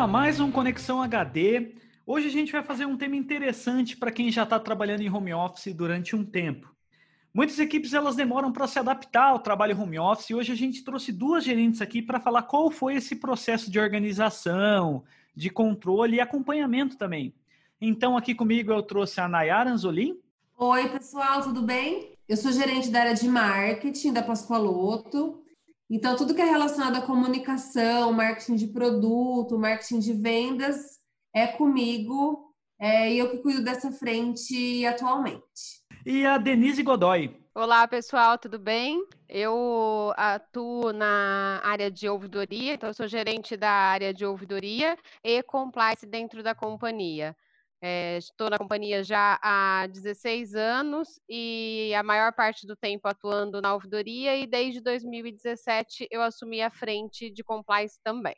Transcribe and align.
a 0.00 0.06
mais 0.06 0.40
um 0.40 0.50
Conexão 0.50 1.02
HD. 1.02 1.74
Hoje 2.06 2.26
a 2.26 2.30
gente 2.30 2.50
vai 2.50 2.62
fazer 2.62 2.86
um 2.86 2.96
tema 2.96 3.16
interessante 3.16 3.98
para 3.98 4.10
quem 4.10 4.32
já 4.32 4.44
está 4.44 4.58
trabalhando 4.58 5.02
em 5.02 5.12
home 5.12 5.34
office 5.34 5.74
durante 5.74 6.16
um 6.16 6.24
tempo. 6.24 6.74
Muitas 7.34 7.58
equipes 7.58 7.92
elas 7.92 8.16
demoram 8.16 8.50
para 8.50 8.66
se 8.66 8.78
adaptar 8.78 9.26
ao 9.26 9.40
trabalho 9.40 9.78
home 9.78 9.98
office 9.98 10.30
e 10.30 10.34
hoje 10.34 10.52
a 10.52 10.54
gente 10.54 10.82
trouxe 10.82 11.12
duas 11.12 11.44
gerentes 11.44 11.82
aqui 11.82 12.00
para 12.00 12.18
falar 12.18 12.44
qual 12.44 12.70
foi 12.70 12.94
esse 12.94 13.14
processo 13.14 13.70
de 13.70 13.78
organização, 13.78 15.04
de 15.36 15.50
controle 15.50 16.16
e 16.16 16.20
acompanhamento 16.20 16.96
também. 16.96 17.34
Então 17.78 18.16
aqui 18.16 18.34
comigo 18.34 18.72
eu 18.72 18.82
trouxe 18.82 19.20
a 19.20 19.28
Nayara 19.28 19.70
Anzolin. 19.70 20.18
Oi 20.56 20.88
pessoal, 20.88 21.42
tudo 21.42 21.60
bem? 21.60 22.14
Eu 22.26 22.38
sou 22.38 22.50
gerente 22.52 22.88
da 22.88 23.00
área 23.00 23.14
de 23.14 23.28
marketing 23.28 24.14
da 24.14 24.22
Pascoaloto 24.22 25.42
então, 25.90 26.14
tudo 26.16 26.34
que 26.34 26.40
é 26.40 26.44
relacionado 26.44 26.96
à 26.96 27.02
comunicação, 27.02 28.12
marketing 28.12 28.54
de 28.54 28.68
produto, 28.68 29.58
marketing 29.58 29.98
de 29.98 30.12
vendas, 30.12 31.00
é 31.34 31.48
comigo 31.48 32.54
é, 32.78 33.12
e 33.12 33.18
eu 33.18 33.30
que 33.30 33.38
cuido 33.38 33.64
dessa 33.64 33.90
frente 33.90 34.86
atualmente. 34.86 35.82
E 36.06 36.24
a 36.24 36.38
Denise 36.38 36.82
Godoy. 36.82 37.36
Olá, 37.52 37.86
pessoal, 37.88 38.38
tudo 38.38 38.58
bem? 38.58 39.04
Eu 39.28 40.14
atuo 40.16 40.92
na 40.92 41.60
área 41.64 41.90
de 41.90 42.08
ouvidoria, 42.08 42.74
então 42.74 42.88
eu 42.88 42.94
sou 42.94 43.08
gerente 43.08 43.56
da 43.56 43.70
área 43.70 44.14
de 44.14 44.24
ouvidoria 44.24 44.96
e 45.22 45.42
compliance 45.42 46.06
dentro 46.06 46.42
da 46.42 46.54
companhia. 46.54 47.36
É, 47.82 48.18
estou 48.18 48.50
na 48.50 48.58
companhia 48.58 49.02
já 49.02 49.38
há 49.42 49.86
16 49.86 50.54
anos 50.54 51.18
e 51.28 51.92
a 51.94 52.02
maior 52.02 52.32
parte 52.32 52.66
do 52.66 52.76
tempo 52.76 53.08
atuando 53.08 53.62
na 53.62 53.72
ouvidoria 53.72 54.36
e 54.36 54.46
desde 54.46 54.80
2017 54.82 56.06
eu 56.10 56.20
assumi 56.20 56.60
a 56.60 56.68
frente 56.68 57.30
de 57.30 57.42
compliance 57.42 57.98
também. 58.04 58.36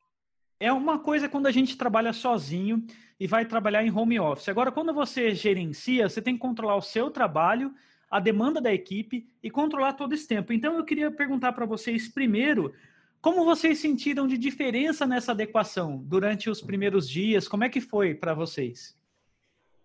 É 0.61 0.73
uma 0.73 1.01
coisa 1.01 1.29
quando 1.29 1.49
a 1.49 1.51
gente 1.51 1.77
trabalha 1.77 2.13
sozinho 2.13 2.87
e 3.19 3.27
vai 3.27 3.45
trabalhar 3.45 3.85
em 3.85 3.91
home 3.91 4.21
office. 4.21 4.49
Agora, 4.49 4.71
quando 4.71 4.95
você 4.95 5.35
gerencia, 5.35 6.09
você 6.09 6.23
tem 6.23 6.35
que 6.35 6.41
controlar 6.41 6.77
o 6.77 6.83
seu 6.83 7.11
trabalho, 7.11 7.75
a 8.09 8.21
demanda 8.21 8.61
da 8.61 8.73
equipe 8.73 9.27
e 9.43 9.51
controlar 9.51 9.95
todo 9.95 10.13
esse 10.13 10.29
tempo. 10.29 10.53
Então, 10.53 10.77
eu 10.77 10.85
queria 10.85 11.11
perguntar 11.11 11.53
para 11.53 11.67
vocês 11.67 12.09
primeiro 12.09 12.73
como 13.21 13.45
vocês 13.45 13.79
sentiram 13.81 14.27
de 14.27 14.39
diferença 14.39 15.07
nessa 15.07 15.33
adequação 15.33 15.99
durante 15.99 16.51
os 16.51 16.61
primeiros 16.61 17.09
dias? 17.09 17.47
Como 17.49 17.65
é 17.65 17.69
que 17.69 17.81
foi 17.81 18.15
para 18.15 18.35
vocês? 18.35 18.97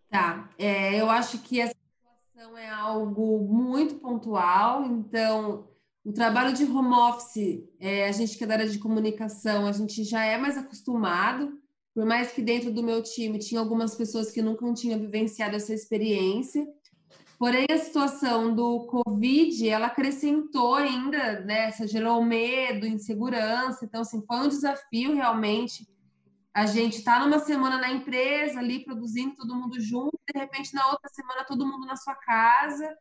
Tá, 0.09 0.49
é, 0.57 0.99
eu 0.99 1.09
acho 1.09 1.39
que 1.39 1.59
essa 1.59 1.75
situação 1.75 2.57
é 2.57 2.69
algo 2.69 3.39
muito 3.41 3.95
pontual, 3.95 4.85
então 4.85 5.67
o 6.05 6.13
trabalho 6.13 6.53
de 6.55 6.63
home 6.63 6.93
office, 6.93 7.67
é, 7.77 8.07
a 8.07 8.11
gente 8.13 8.37
que 8.37 8.43
é 8.45 8.47
da 8.47 8.53
área 8.53 8.69
de 8.69 8.79
comunicação, 8.79 9.67
a 9.67 9.71
gente 9.73 10.05
já 10.05 10.23
é 10.23 10.37
mais 10.37 10.57
acostumado, 10.57 11.59
por 11.93 12.05
mais 12.05 12.31
que 12.31 12.41
dentro 12.41 12.71
do 12.71 12.81
meu 12.81 13.03
time 13.03 13.37
tinha 13.37 13.59
algumas 13.59 13.95
pessoas 13.95 14.31
que 14.31 14.41
nunca 14.41 14.71
tinham 14.73 14.97
vivenciado 14.97 15.57
essa 15.57 15.73
experiência, 15.73 16.65
porém 17.37 17.65
a 17.69 17.77
situação 17.77 18.55
do 18.55 18.87
Covid, 18.87 19.67
ela 19.67 19.87
acrescentou 19.87 20.75
ainda, 20.75 21.41
né, 21.41 21.69
gerou 21.85 22.23
medo, 22.23 22.87
insegurança, 22.87 23.83
então 23.83 24.01
assim, 24.01 24.23
foi 24.25 24.37
um 24.37 24.47
desafio 24.47 25.13
realmente 25.13 25.85
a 26.57 26.65
gente 26.65 26.97
está 26.97 27.19
numa 27.19 27.37
semana 27.37 27.77
na 27.77 27.91
empresa 27.91 28.57
ali 28.57 28.83
produzindo 28.83 29.35
todo 29.35 29.53
mundo 29.53 29.79
junto, 29.79 30.17
de 30.33 30.39
repente 30.39 30.73
na 30.73 30.87
outra 30.87 31.07
semana 31.07 31.43
todo 31.43 31.67
mundo 31.67 31.85
na 31.85 31.95
sua 31.95 32.15
casa, 32.15 32.97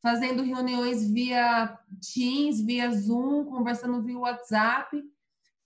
fazendo 0.00 0.44
reuniões 0.44 1.10
via 1.10 1.76
Teams, 2.00 2.60
via 2.60 2.88
Zoom, 2.92 3.46
conversando 3.46 4.00
via 4.00 4.16
WhatsApp. 4.16 5.02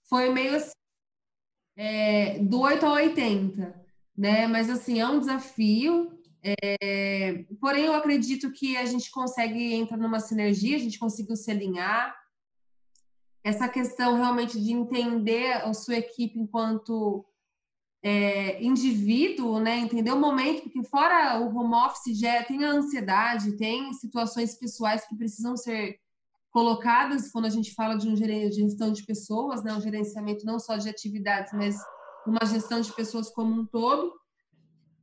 Foi 0.09 0.33
meio 0.33 0.55
assim, 0.55 0.71
é, 1.77 2.39
do 2.39 2.61
8 2.61 2.83
ao 2.83 2.93
80, 2.93 3.85
né? 4.17 4.47
Mas 4.47 4.67
assim, 4.67 4.99
é 4.99 5.07
um 5.07 5.19
desafio. 5.19 6.17
É, 6.41 7.45
porém, 7.61 7.85
eu 7.85 7.93
acredito 7.93 8.51
que 8.53 8.75
a 8.75 8.85
gente 8.85 9.11
consegue 9.11 9.71
entrar 9.75 9.97
numa 9.97 10.19
sinergia, 10.19 10.77
a 10.77 10.79
gente 10.79 10.97
conseguiu 10.97 11.35
se 11.35 11.51
alinhar. 11.51 12.11
Essa 13.43 13.69
questão 13.69 14.15
realmente 14.15 14.59
de 14.59 14.71
entender 14.71 15.53
a 15.57 15.71
sua 15.75 15.97
equipe 15.97 16.39
enquanto 16.39 17.23
é, 18.05 18.63
indivíduo, 18.63 19.59
né, 19.59 19.79
entender 19.79 20.11
o 20.11 20.19
momento, 20.19 20.61
porque 20.61 20.83
fora 20.83 21.39
o 21.39 21.57
home 21.57 21.73
office 21.73 22.15
já 22.15 22.43
tem 22.43 22.63
a 22.63 22.69
ansiedade, 22.69 23.57
tem 23.57 23.91
situações 23.93 24.53
pessoais 24.53 25.07
que 25.07 25.17
precisam 25.17 25.57
ser 25.57 25.97
colocadas 26.51 27.31
quando 27.31 27.45
a 27.45 27.49
gente 27.49 27.73
fala 27.73 27.97
de 27.97 28.07
um 28.07 28.15
gestão 28.15 28.91
de 28.93 29.03
pessoas, 29.03 29.63
né, 29.63 29.73
um 29.73 29.81
gerenciamento 29.81 30.45
não 30.45 30.59
só 30.59 30.77
de 30.77 30.87
atividades, 30.87 31.51
mas 31.51 31.77
uma 32.27 32.45
gestão 32.45 32.79
de 32.79 32.93
pessoas 32.93 33.31
como 33.31 33.59
um 33.59 33.65
todo. 33.65 34.13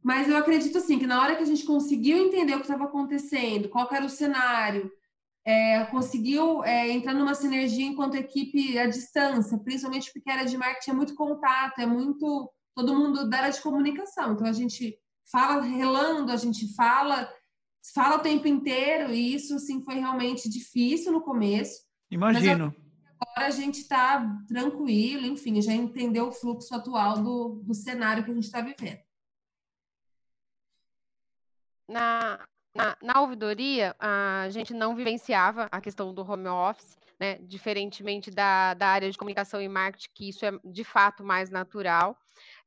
Mas 0.01 0.29
eu 0.29 0.37
acredito 0.37 0.79
assim 0.79 0.97
que 0.97 1.07
na 1.07 1.21
hora 1.21 1.35
que 1.35 1.43
a 1.43 1.47
gente 1.47 1.65
conseguiu 1.65 2.17
entender 2.17 2.55
o 2.55 2.59
que 2.59 2.67
estava 2.67 2.85
acontecendo, 2.85 3.69
qual 3.69 3.89
era 3.91 4.07
o 4.07 4.09
cenário, 4.09 4.89
é, 5.45 5.85
conseguiu 5.87 6.63
é, 6.63 6.89
entrar 6.93 7.15
numa 7.15 7.35
sinergia 7.35 7.85
enquanto 7.85 8.15
equipe 8.15 8.79
à 8.79 8.87
distância, 8.87 9.59
principalmente 9.59 10.13
porque 10.13 10.31
a 10.31 10.35
área 10.35 10.47
de 10.47 10.57
marketing 10.57 10.91
é 10.91 10.95
muito 10.95 11.17
contato, 11.17 11.81
é 11.81 11.87
muito 11.87 12.49
todo 12.75 12.95
mundo 12.95 13.29
da 13.29 13.39
área 13.39 13.53
de 13.53 13.61
comunicação. 13.61 14.33
Então 14.33 14.47
a 14.47 14.53
gente 14.53 14.99
fala 15.31 15.61
relando, 15.61 16.33
a 16.33 16.37
gente 16.37 16.75
fala, 16.75 17.33
fala 17.95 18.17
o 18.17 18.23
tempo 18.23 18.47
inteiro, 18.49 19.13
e 19.13 19.35
isso 19.35 19.55
assim 19.55 19.83
foi 19.83 19.95
realmente 19.95 20.49
difícil 20.49 21.13
no 21.13 21.23
começo. 21.23 21.83
Imagino. 22.11 22.75
agora 23.19 23.47
a 23.47 23.51
gente 23.51 23.81
está 23.81 24.27
tranquilo, 24.47 25.27
enfim, 25.27 25.61
já 25.63 25.73
entendeu 25.73 26.29
o 26.29 26.33
fluxo 26.33 26.75
atual 26.75 27.23
do, 27.23 27.63
do 27.65 27.75
cenário 27.75 28.25
que 28.25 28.31
a 28.31 28.35
gente 28.35 28.45
está 28.45 28.61
vivendo. 28.61 29.01
Na, 31.89 32.47
na, 32.75 32.97
na 33.03 33.21
ouvidoria, 33.21 33.95
a 33.99 34.49
gente 34.51 34.73
não 34.73 34.95
vivenciava 34.95 35.69
a 35.71 35.81
questão 35.81 36.13
do 36.13 36.23
home 36.23 36.49
office, 36.49 36.97
né? 37.23 37.39
Diferentemente 37.43 38.33
da, 38.33 38.75
da 38.75 38.89
área 38.89 39.09
de 39.09 39.17
comunicação 39.17 39.63
e 39.63 39.69
marketing, 39.69 40.09
que 40.13 40.29
isso 40.29 40.45
é 40.45 40.51
de 40.65 40.83
fato 40.83 41.23
mais 41.23 41.51
natural. 41.51 42.19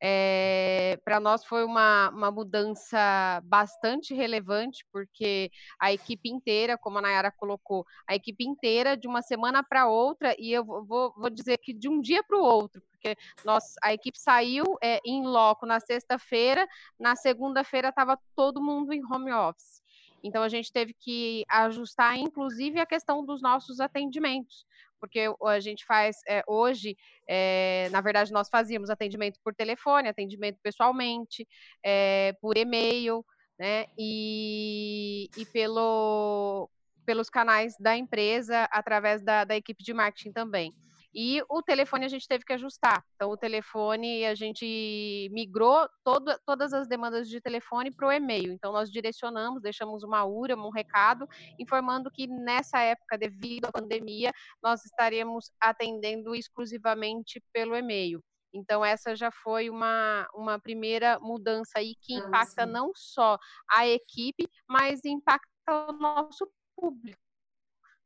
É, 0.02 0.98
para 1.04 1.20
nós 1.20 1.44
foi 1.44 1.66
uma, 1.66 2.10
uma 2.12 2.32
mudança 2.32 3.42
bastante 3.44 4.14
relevante, 4.14 4.86
porque 4.94 5.52
a 5.78 5.92
equipe 5.92 6.30
inteira, 6.30 6.78
como 6.78 7.00
a 7.00 7.02
Nayara 7.02 7.34
colocou, 7.36 7.86
a 8.08 8.16
equipe 8.16 8.46
inteira 8.48 8.96
de 8.96 9.10
uma 9.10 9.22
semana 9.22 9.62
para 9.62 9.90
outra, 9.90 10.34
e 10.40 10.54
eu 10.54 10.64
vou, 10.64 11.14
vou 11.18 11.30
dizer 11.30 11.58
que 11.58 11.74
de 11.74 11.90
um 11.90 12.00
dia 12.00 12.24
para 12.24 12.38
o 12.38 12.42
outro, 12.42 12.82
porque 12.92 13.18
nós, 13.44 13.74
a 13.84 13.94
equipe 13.94 14.18
saiu 14.18 14.64
é, 14.82 15.02
em 15.06 15.26
loco 15.26 15.66
na 15.66 15.82
sexta-feira, 15.82 16.66
na 16.98 17.14
segunda-feira 17.18 17.90
estava 17.90 18.18
todo 18.38 18.64
mundo 18.64 18.94
em 18.94 19.04
home 19.04 19.34
office. 19.34 19.84
Então 20.24 20.42
a 20.42 20.50
gente 20.50 20.72
teve 20.72 20.94
que 20.94 21.46
ajustar, 21.50 22.18
inclusive, 22.18 22.80
a 22.80 22.86
questão 22.86 23.26
dos 23.26 23.42
nossos 23.42 23.80
atendimentos 23.80 24.66
porque 25.06 25.26
a 25.44 25.60
gente 25.60 25.86
faz 25.86 26.18
é, 26.28 26.44
hoje, 26.48 26.98
é, 27.28 27.90
na 27.92 28.02
verdade, 28.02 28.32
nós 28.32 28.50
fazíamos 28.50 28.90
atendimento 28.90 29.40
por 29.44 29.54
telefone, 29.54 30.10
atendimento 30.10 30.58
pessoalmente, 30.64 31.48
é, 31.84 32.34
por 32.42 32.58
e-mail, 32.58 33.24
né? 33.58 33.86
E, 33.98 35.30
e 35.38 35.46
pelo, 35.46 36.70
pelos 37.06 37.30
canais 37.30 37.76
da 37.80 37.96
empresa, 37.96 38.64
através 38.72 39.22
da, 39.22 39.44
da 39.44 39.56
equipe 39.56 39.84
de 39.84 39.94
marketing 39.94 40.32
também. 40.32 40.74
E 41.18 41.42
o 41.48 41.62
telefone 41.62 42.04
a 42.04 42.10
gente 42.10 42.28
teve 42.28 42.44
que 42.44 42.52
ajustar. 42.52 43.02
Então, 43.16 43.32
o 43.32 43.38
telefone 43.38 44.26
a 44.26 44.36
gente 44.36 45.30
migrou 45.32 45.88
todo, 46.04 46.38
todas 46.46 46.74
as 46.74 46.90
demandas 46.90 47.30
de 47.30 47.40
telefone 47.40 47.90
para 47.90 48.10
o 48.10 48.12
e-mail. 48.12 48.52
Então, 48.52 48.74
nós 48.74 48.92
direcionamos, 48.92 49.62
deixamos 49.62 50.04
uma 50.04 50.26
URA, 50.26 50.58
um 50.58 50.70
recado, 50.70 51.26
informando 51.58 52.12
que 52.12 52.28
nessa 52.28 52.82
época, 52.82 53.18
devido 53.18 53.68
à 53.68 53.72
pandemia, 53.72 54.34
nós 54.62 54.84
estaremos 54.84 55.50
atendendo 55.62 56.36
exclusivamente 56.36 57.42
pelo 57.54 57.78
e-mail. 57.78 58.22
Então, 58.54 58.84
essa 58.84 59.16
já 59.16 59.32
foi 59.32 59.70
uma, 59.70 60.28
uma 60.34 60.60
primeira 60.60 61.18
mudança 61.22 61.80
aí 61.80 61.96
que 62.02 62.14
ah, 62.14 62.20
impacta 62.20 62.66
não 62.66 62.92
só 62.94 63.38
a 63.72 63.88
equipe, 63.88 64.50
mas 64.68 65.06
impacta 65.06 65.48
o 65.90 65.94
nosso 65.94 66.46
público 66.76 67.25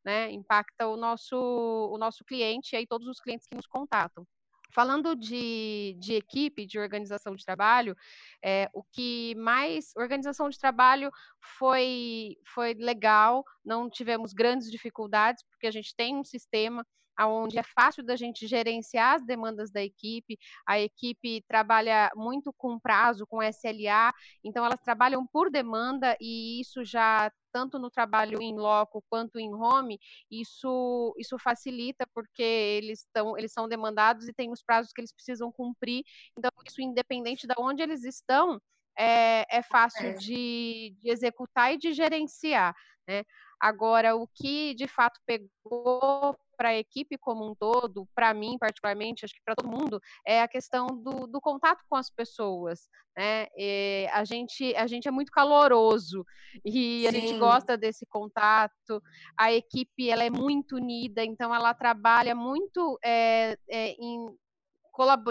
né, 0.09 0.31
impacta 0.31 0.87
o 0.87 0.97
nosso, 0.97 1.37
o 1.37 1.97
nosso 1.99 2.25
cliente 2.25 2.73
e 2.73 2.77
aí 2.77 2.87
todos 2.87 3.07
os 3.07 3.19
clientes 3.19 3.45
que 3.45 3.55
nos 3.55 3.67
contatam. 3.67 4.25
Falando 4.71 5.15
de, 5.15 5.95
de, 5.99 6.13
equipe, 6.13 6.65
de 6.65 6.79
organização 6.79 7.35
de 7.35 7.45
trabalho, 7.45 7.95
é, 8.43 8.67
o 8.73 8.83
que 8.83 9.35
mais. 9.35 9.91
Organização 9.95 10.47
de 10.49 10.57
trabalho 10.59 11.11
foi, 11.57 12.35
foi 12.53 12.73
legal, 12.75 13.43
não 13.63 13.89
tivemos 13.89 14.31
grandes 14.33 14.69
dificuldades, 14.71 15.43
porque 15.49 15.67
a 15.67 15.71
gente 15.71 15.95
tem 15.95 16.15
um 16.15 16.23
sistema 16.23 16.83
onde 17.27 17.57
é 17.57 17.63
fácil 17.63 18.03
da 18.03 18.15
gente 18.15 18.47
gerenciar 18.47 19.15
as 19.15 19.25
demandas 19.25 19.71
da 19.71 19.83
equipe, 19.83 20.37
a 20.65 20.79
equipe 20.79 21.43
trabalha 21.47 22.09
muito 22.15 22.53
com 22.53 22.79
prazo, 22.79 23.27
com 23.27 23.43
SLA, 23.43 24.13
então 24.43 24.63
elas 24.65 24.79
trabalham 24.79 25.27
por 25.27 25.51
demanda 25.51 26.15
e 26.21 26.61
isso 26.61 26.85
já 26.85 27.29
tanto 27.51 27.79
no 27.79 27.89
trabalho 27.89 28.41
em 28.41 28.55
loco 28.55 29.03
quanto 29.09 29.39
em 29.39 29.53
home, 29.53 29.99
isso, 30.29 31.13
isso 31.17 31.37
facilita 31.37 32.07
porque 32.13 32.41
eles, 32.41 33.01
estão, 33.01 33.37
eles 33.37 33.51
são 33.51 33.67
demandados 33.67 34.27
e 34.27 34.33
têm 34.33 34.51
os 34.51 34.63
prazos 34.63 34.91
que 34.91 35.01
eles 35.01 35.13
precisam 35.13 35.51
cumprir. 35.51 36.03
Então, 36.37 36.51
isso, 36.65 36.81
independente 36.81 37.47
de 37.47 37.53
onde 37.57 37.81
eles 37.81 38.03
estão, 38.03 38.59
é, 38.97 39.45
é 39.57 39.61
fácil 39.61 40.07
é. 40.07 40.13
De, 40.13 40.95
de 40.99 41.09
executar 41.09 41.73
e 41.73 41.77
de 41.77 41.93
gerenciar. 41.93 42.75
Né? 43.07 43.23
Agora, 43.59 44.15
o 44.15 44.27
que 44.27 44.73
de 44.73 44.87
fato 44.87 45.19
pegou 45.25 46.37
para 46.59 46.69
a 46.69 46.77
equipe 46.77 47.17
como 47.17 47.49
um 47.49 47.55
todo, 47.55 48.05
para 48.13 48.33
mim 48.33 48.57
particularmente, 48.59 49.23
acho 49.23 49.33
que 49.33 49.41
para 49.45 49.55
todo 49.55 49.71
mundo, 49.71 50.01
é 50.27 50.41
a 50.41 50.47
questão 50.47 50.87
do, 50.87 51.25
do 51.25 51.39
contato 51.39 51.81
com 51.89 51.95
as 51.95 52.09
pessoas. 52.09 52.89
Né? 53.17 53.47
E 53.55 54.05
a, 54.11 54.25
gente, 54.25 54.75
a 54.75 54.85
gente 54.85 55.07
é 55.07 55.11
muito 55.11 55.31
caloroso 55.31 56.25
e 56.65 57.03
Sim. 57.03 57.07
a 57.07 57.11
gente 57.11 57.39
gosta 57.39 57.77
desse 57.77 58.05
contato. 58.05 59.01
A 59.37 59.53
equipe 59.53 60.09
ela 60.09 60.25
é 60.25 60.29
muito 60.29 60.75
unida, 60.75 61.23
então 61.23 61.55
ela 61.55 61.73
trabalha 61.73 62.35
muito 62.35 62.99
é, 63.01 63.57
é, 63.69 63.91
em 63.91 64.35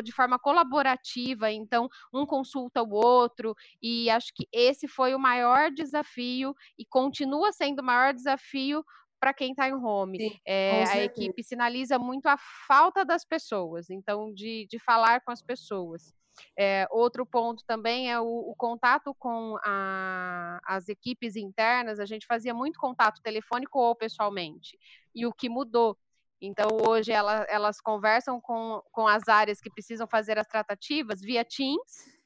de 0.02 0.12
forma 0.12 0.38
colaborativa, 0.38 1.52
então 1.52 1.90
um 2.10 2.24
consulta 2.24 2.82
o 2.82 2.90
outro, 2.90 3.54
e 3.82 4.08
acho 4.08 4.32
que 4.34 4.48
esse 4.50 4.88
foi 4.88 5.14
o 5.14 5.18
maior 5.18 5.70
desafio 5.70 6.54
e 6.78 6.86
continua 6.86 7.52
sendo 7.52 7.80
o 7.80 7.84
maior 7.84 8.14
desafio 8.14 8.82
para 9.20 9.34
quem 9.34 9.50
está 9.50 9.68
em 9.68 9.74
home. 9.74 10.18
Sim, 10.18 10.38
é, 10.46 10.84
a 10.84 11.04
equipe 11.04 11.42
sinaliza 11.42 11.98
muito 11.98 12.26
a 12.26 12.36
falta 12.66 13.04
das 13.04 13.24
pessoas, 13.24 13.90
então, 13.90 14.32
de, 14.32 14.66
de 14.70 14.78
falar 14.78 15.20
com 15.20 15.30
as 15.30 15.42
pessoas. 15.42 16.14
É, 16.56 16.86
outro 16.90 17.26
ponto 17.26 17.64
também 17.66 18.10
é 18.10 18.20
o, 18.20 18.24
o 18.24 18.54
contato 18.56 19.14
com 19.18 19.56
a, 19.64 20.60
as 20.64 20.88
equipes 20.88 21.34
internas. 21.36 21.98
A 21.98 22.06
gente 22.06 22.26
fazia 22.26 22.54
muito 22.54 22.78
contato 22.78 23.20
telefônico 23.22 23.78
ou 23.78 23.94
pessoalmente. 23.94 24.78
E 25.14 25.26
o 25.26 25.32
que 25.32 25.48
mudou? 25.48 25.98
Então, 26.40 26.68
hoje 26.88 27.10
ela, 27.10 27.44
elas 27.48 27.80
conversam 27.80 28.40
com, 28.40 28.80
com 28.92 29.08
as 29.08 29.28
áreas 29.28 29.60
que 29.60 29.70
precisam 29.70 30.06
fazer 30.06 30.38
as 30.38 30.46
tratativas 30.46 31.20
via 31.20 31.44
Teams 31.44 32.16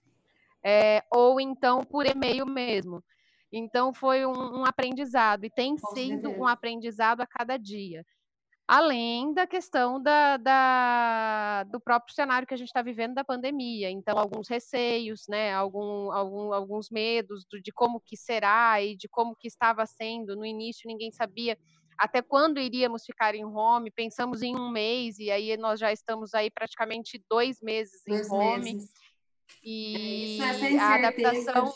é, 0.64 1.02
ou 1.10 1.40
então 1.40 1.82
por 1.82 2.06
e-mail 2.06 2.46
mesmo. 2.46 3.02
Então 3.52 3.92
foi 3.92 4.24
um, 4.24 4.60
um 4.60 4.64
aprendizado 4.64 5.44
e 5.44 5.50
tem 5.50 5.76
Com 5.76 5.94
sido 5.94 6.22
certeza. 6.22 6.42
um 6.42 6.46
aprendizado 6.46 7.20
a 7.20 7.26
cada 7.26 7.58
dia. 7.58 8.04
Além 8.66 9.34
da 9.34 9.46
questão 9.46 10.00
da, 10.00 10.38
da, 10.38 11.64
do 11.64 11.78
próprio 11.80 12.14
cenário 12.14 12.46
que 12.48 12.54
a 12.54 12.56
gente 12.56 12.68
está 12.68 12.80
vivendo 12.80 13.12
da 13.12 13.24
pandemia. 13.24 13.90
Então, 13.90 14.16
alguns 14.16 14.48
receios, 14.48 15.26
né, 15.28 15.52
algum, 15.52 16.10
algum, 16.10 16.52
alguns 16.54 16.88
medos 16.88 17.44
do, 17.50 17.60
de 17.60 17.70
como 17.72 18.00
que 18.00 18.16
será 18.16 18.80
e 18.80 18.96
de 18.96 19.08
como 19.08 19.36
que 19.36 19.48
estava 19.48 19.84
sendo. 19.84 20.36
No 20.36 20.46
início, 20.46 20.86
ninguém 20.86 21.10
sabia 21.10 21.58
até 21.98 22.22
quando 22.22 22.58
iríamos 22.58 23.04
ficar 23.04 23.34
em 23.34 23.44
home. 23.44 23.90
Pensamos 23.90 24.40
em 24.42 24.56
um 24.56 24.70
mês 24.70 25.18
e 25.18 25.30
aí 25.30 25.54
nós 25.58 25.78
já 25.78 25.92
estamos 25.92 26.32
aí 26.32 26.50
praticamente 26.50 27.22
dois 27.28 27.60
meses 27.60 28.00
dois 28.06 28.26
em 28.26 28.32
home. 28.32 28.74
Meses. 28.74 28.90
E 29.62 30.38
é 30.40 30.54
Isso 30.54 30.64
é 30.64 30.78
a 30.78 30.94
adaptação... 30.94 31.74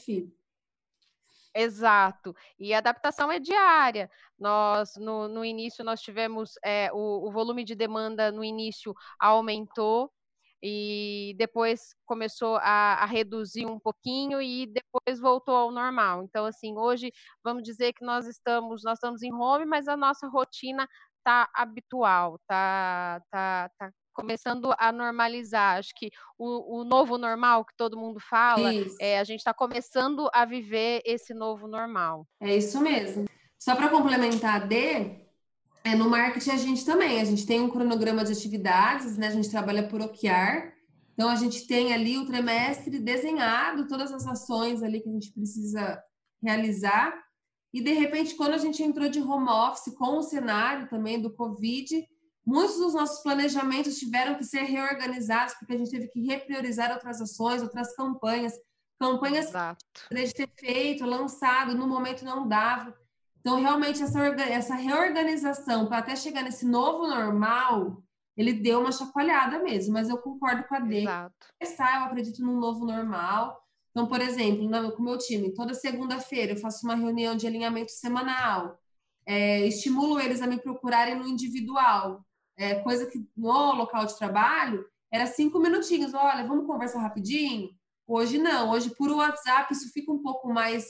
Exato. 1.57 2.35
E 2.59 2.75
a 2.75 2.79
adaptação 2.79 3.33
é 3.33 3.39
diária. 3.39 4.11
Nós, 4.39 4.95
no, 4.97 5.27
no 5.27 5.43
início, 5.45 5.83
nós 5.83 6.03
tivemos 6.03 6.53
é, 6.63 6.91
o, 6.93 7.27
o 7.29 7.33
volume 7.33 7.65
de 7.65 7.75
demanda 7.75 8.31
no 8.31 8.45
início 8.45 8.95
aumentou 9.19 10.13
e 10.63 11.35
depois 11.39 11.95
começou 12.05 12.57
a, 12.57 12.95
a, 13.03 13.07
reduzir 13.07 13.67
um 13.67 13.79
pouquinho 13.79 14.41
e 14.43 14.67
depois 14.67 15.19
voltou 15.21 15.55
ao 15.57 15.71
normal. 15.71 16.23
Então, 16.25 16.45
assim, 16.45 16.77
hoje 16.77 17.11
vamos 17.43 17.63
dizer 17.63 17.95
que 17.95 18.05
nós 18.05 18.27
estamos, 18.27 18.83
nós 18.85 18.99
estamos 18.99 19.23
em 19.23 19.33
home, 19.33 19.65
mas 19.65 19.89
a 19.89 19.97
nossa 19.97 20.29
rotina 20.29 20.87
está 21.19 21.49
habitual, 21.55 22.39
tá, 22.47 23.23
tá, 23.31 23.71
tá 23.79 23.91
começando 24.17 24.75
a 24.79 24.91
normalizar. 24.91 25.77
Acho 25.77 25.95
que 25.95 26.11
o, 26.39 26.81
o 26.81 26.85
novo 26.85 27.19
normal 27.19 27.67
que 27.67 27.77
todo 27.77 27.99
mundo 27.99 28.19
fala, 28.19 28.73
é, 28.99 29.19
a 29.19 29.25
gente 29.25 29.41
está 29.41 29.53
começando 29.53 30.31
a 30.33 30.47
viver 30.47 31.03
esse 31.05 31.35
novo 31.35 31.69
normal. 31.69 32.27
É 32.41 32.57
isso 32.57 32.81
mesmo. 32.81 33.27
Só 33.59 33.77
para 33.77 33.91
complementar 33.91 34.63
a 34.63 34.65
D, 34.65 35.27
é, 35.85 35.95
no 35.95 36.09
marketing 36.09 36.51
a 36.51 36.57
gente 36.57 36.85
também, 36.85 37.21
a 37.21 37.25
gente 37.25 37.47
tem 37.47 37.61
um 37.61 37.69
cronograma 37.69 38.25
de 38.25 38.33
atividades, 38.33 39.19
né? 39.19 39.29
A 39.29 39.33
gente 39.33 39.51
trabalha 39.51 39.87
por 39.87 40.01
OKR, 40.01 40.73
então 41.13 41.29
a 41.29 41.37
gente 41.37 41.67
tem 41.67 41.93
ali 41.93 42.17
o 42.17 42.27
trimestre 42.27 42.99
desenhado, 42.99 43.87
todas 43.87 44.11
as 44.13 44.27
ações 44.27 44.83
ali 44.83 45.01
que 45.01 45.09
a 45.11 45.13
gente 45.13 45.31
precisa 45.33 46.03
realizar. 46.43 47.15
E 47.73 47.83
de 47.83 47.93
repente, 47.93 48.35
quando 48.35 48.55
a 48.55 48.59
gente 48.59 48.83
entrou 48.83 49.09
de 49.09 49.21
home 49.21 49.51
office 49.51 49.95
com 49.95 50.19
o 50.19 50.23
cenário 50.23 50.89
também 50.89 51.21
do 51.21 51.35
Covid, 51.35 52.07
Muitos 52.47 52.77
dos 52.77 52.95
nossos 52.95 53.25
planejamentos 53.25 53.99
tiveram 53.99 54.37
que 54.37 54.45
ser 54.45 54.63
reorganizados 54.63 55.55
porque 55.55 55.75
a 55.75 55.79
gente 55.79 55.91
teve 55.91 56.07
que 56.07 56.25
repriorizar 56.25 56.93
outras 56.93 57.21
ações, 57.21 57.61
outras 57.61 57.93
campanhas, 57.97 58.53
campanhas 59.01 59.49
Exato. 59.49 59.85
que 60.09 60.15
de 60.15 60.33
ter 60.33 60.49
feito, 60.57 61.05
lançado, 61.05 61.75
no 61.75 61.89
momento 61.89 62.25
não 62.25 62.47
dava. 62.47 62.97
Então, 63.41 63.61
realmente, 63.61 64.01
essa, 64.01 64.25
essa 64.43 64.75
reorganização 64.77 65.89
para 65.89 65.99
até 65.99 66.15
chegar 66.15 66.43
nesse 66.43 66.65
novo 66.65 67.09
normal, 67.09 68.01
ele 68.37 68.53
deu 68.53 68.81
uma 68.81 68.93
chacoalhada 68.93 69.59
mesmo, 69.61 69.95
mas 69.95 70.09
eu 70.09 70.19
concordo 70.19 70.63
com 70.69 70.75
a 70.77 70.81
D. 70.81 71.05
Está, 71.61 71.97
eu 71.97 72.05
acredito 72.05 72.43
num 72.43 72.61
novo 72.61 72.85
normal. 72.85 73.61
Então, 73.91 74.07
por 74.07 74.21
exemplo, 74.21 74.69
com 74.93 75.03
o 75.03 75.05
meu 75.05 75.19
time, 75.19 75.53
toda 75.53 75.75
segunda-feira 75.75 76.53
eu 76.53 76.59
faço 76.59 76.87
uma 76.87 76.95
reunião 76.95 77.35
de 77.35 77.47
alinhamento 77.47 77.91
semanal. 77.91 78.79
É, 79.25 79.67
estimulo 79.67 80.21
eles 80.21 80.41
a 80.41 80.47
me 80.47 80.61
procurarem 80.61 81.17
no 81.17 81.27
individual 81.27 82.26
é, 82.57 82.77
coisa 82.77 83.07
que 83.07 83.27
no 83.37 83.73
local 83.73 84.07
de 84.07 84.17
trabalho 84.17 84.85
era 85.13 85.27
cinco 85.27 85.59
minutinhos. 85.59 86.15
Olha, 86.15 86.47
vamos 86.47 86.67
conversar 86.67 87.01
rapidinho? 87.01 87.71
Hoje 88.07 88.39
não, 88.39 88.71
hoje 88.71 88.91
por 88.95 89.11
WhatsApp 89.11 89.73
isso 89.73 89.93
fica 89.93 90.13
um 90.13 90.23
pouco 90.23 90.53
mais 90.53 90.87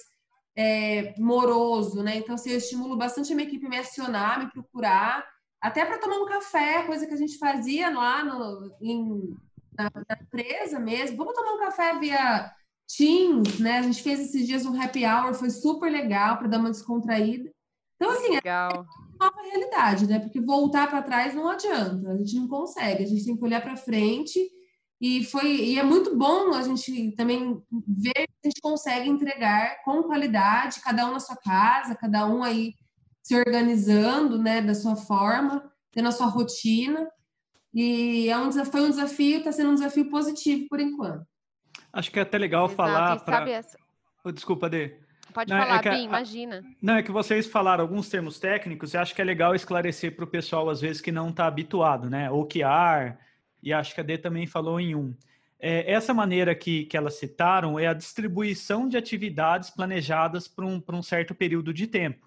é, 0.56 1.14
moroso, 1.18 2.02
né? 2.02 2.16
Então, 2.16 2.34
assim, 2.34 2.50
eu 2.50 2.58
estimulo 2.58 2.96
bastante 2.96 3.32
a 3.32 3.36
minha 3.36 3.48
equipe 3.48 3.66
a 3.66 3.68
me 3.68 3.78
acionar, 3.78 4.38
me 4.38 4.50
procurar, 4.50 5.26
até 5.60 5.84
para 5.84 5.98
tomar 5.98 6.16
um 6.16 6.26
café, 6.26 6.82
coisa 6.84 7.06
que 7.06 7.14
a 7.14 7.16
gente 7.16 7.38
fazia 7.38 7.90
lá 7.90 8.24
no, 8.24 8.76
em, 8.80 9.36
na, 9.76 9.90
na, 9.94 10.16
empresa 10.20 10.78
mesmo. 10.78 11.16
Vamos 11.16 11.34
tomar 11.34 11.52
um 11.52 11.58
café 11.58 11.98
via 11.98 12.52
Teams, 12.86 13.58
né? 13.58 13.78
A 13.78 13.82
gente 13.82 14.02
fez 14.02 14.20
esses 14.20 14.46
dias 14.46 14.64
um 14.64 14.80
happy 14.80 15.04
hour, 15.04 15.34
foi 15.34 15.50
super 15.50 15.90
legal 15.90 16.38
para 16.38 16.48
dar 16.48 16.58
uma 16.58 16.70
descontraída. 16.70 17.50
Então, 17.96 18.12
assim, 18.12 18.32
é 18.32 18.34
legal. 18.36 18.86
é 19.20 19.24
nova 19.24 19.35
realidade, 19.46 20.06
né? 20.06 20.19
Porque 20.19 20.41
voltar 20.41 20.88
para 20.88 21.03
trás 21.03 21.34
não 21.34 21.48
adianta, 21.48 22.10
a 22.10 22.17
gente 22.17 22.34
não 22.36 22.48
consegue, 22.48 23.03
a 23.03 23.06
gente 23.06 23.24
tem 23.24 23.36
que 23.36 23.44
olhar 23.44 23.62
para 23.62 23.76
frente 23.76 24.38
e 25.00 25.24
foi 25.24 25.56
e 25.56 25.79
é 25.79 25.82
muito 25.82 26.17
bom 26.17 26.55
a 26.55 26.62
gente 26.62 27.12
também 27.12 27.62
ver 27.86 28.15
que 28.15 28.46
a 28.46 28.48
gente 28.48 28.60
consegue 28.60 29.08
entregar 29.08 29.82
com 29.84 30.03
qualidade, 30.03 30.81
cada 30.81 31.06
um 31.06 31.12
na 31.12 31.20
sua 31.20 31.36
casa, 31.36 31.94
cada 31.94 32.26
um 32.26 32.43
aí 32.43 32.74
se 33.22 33.36
organizando, 33.36 34.38
né, 34.38 34.62
da 34.62 34.74
sua 34.74 34.96
forma, 34.96 35.70
tendo 35.91 36.08
a 36.08 36.12
sua 36.12 36.26
rotina. 36.26 37.10
E 37.74 38.29
é 38.29 38.38
um 38.38 38.48
desafio, 38.48 38.72
foi 38.72 38.81
um 38.82 38.91
desafio, 38.91 39.38
está 39.38 39.53
sendo 39.53 39.70
um 39.70 39.74
desafio 39.74 40.08
positivo 40.08 40.67
por 40.69 40.81
enquanto. 40.81 41.26
Acho 41.93 42.10
que 42.10 42.19
é 42.19 42.22
até 42.22 42.38
legal 42.38 42.67
Exato. 42.67 42.76
falar 42.76 43.20
para. 43.20 43.50
Essa... 43.50 43.76
Desculpa, 44.32 44.70
Dê. 44.70 44.98
Pode 45.36 45.50
não, 45.50 45.58
é 45.58 45.66
falar, 45.66 45.86
é 45.86 45.90
Bim, 45.90 46.05
imagina. 46.05 46.64
Não, 46.81 46.96
é 46.96 47.02
que 47.02 47.12
vocês 47.12 47.46
falaram 47.46 47.82
alguns 47.82 48.08
termos 48.08 48.40
técnicos 48.40 48.94
e 48.94 48.96
acho 48.96 49.14
que 49.14 49.20
é 49.20 49.24
legal 49.24 49.55
esclarecer 49.55 50.16
para 50.16 50.24
o 50.24 50.26
pessoal, 50.26 50.70
às 50.70 50.81
vezes, 50.81 51.02
que 51.02 51.12
não 51.12 51.28
está 51.28 51.46
habituado, 51.46 52.08
né? 52.08 52.31
OKR, 52.31 53.19
e 53.62 53.70
acho 53.70 53.94
que 53.94 54.00
a 54.00 54.02
D 54.02 54.16
também 54.16 54.46
falou 54.46 54.81
em 54.81 54.94
um. 54.94 55.14
É, 55.60 55.93
essa 55.93 56.14
maneira 56.14 56.55
que, 56.55 56.86
que 56.86 56.96
elas 56.96 57.19
citaram 57.19 57.78
é 57.78 57.86
a 57.86 57.93
distribuição 57.93 58.88
de 58.88 58.96
atividades 58.96 59.69
planejadas 59.69 60.48
para 60.48 60.64
um, 60.64 60.82
um 60.88 61.02
certo 61.02 61.34
período 61.34 61.70
de 61.74 61.86
tempo. 61.86 62.26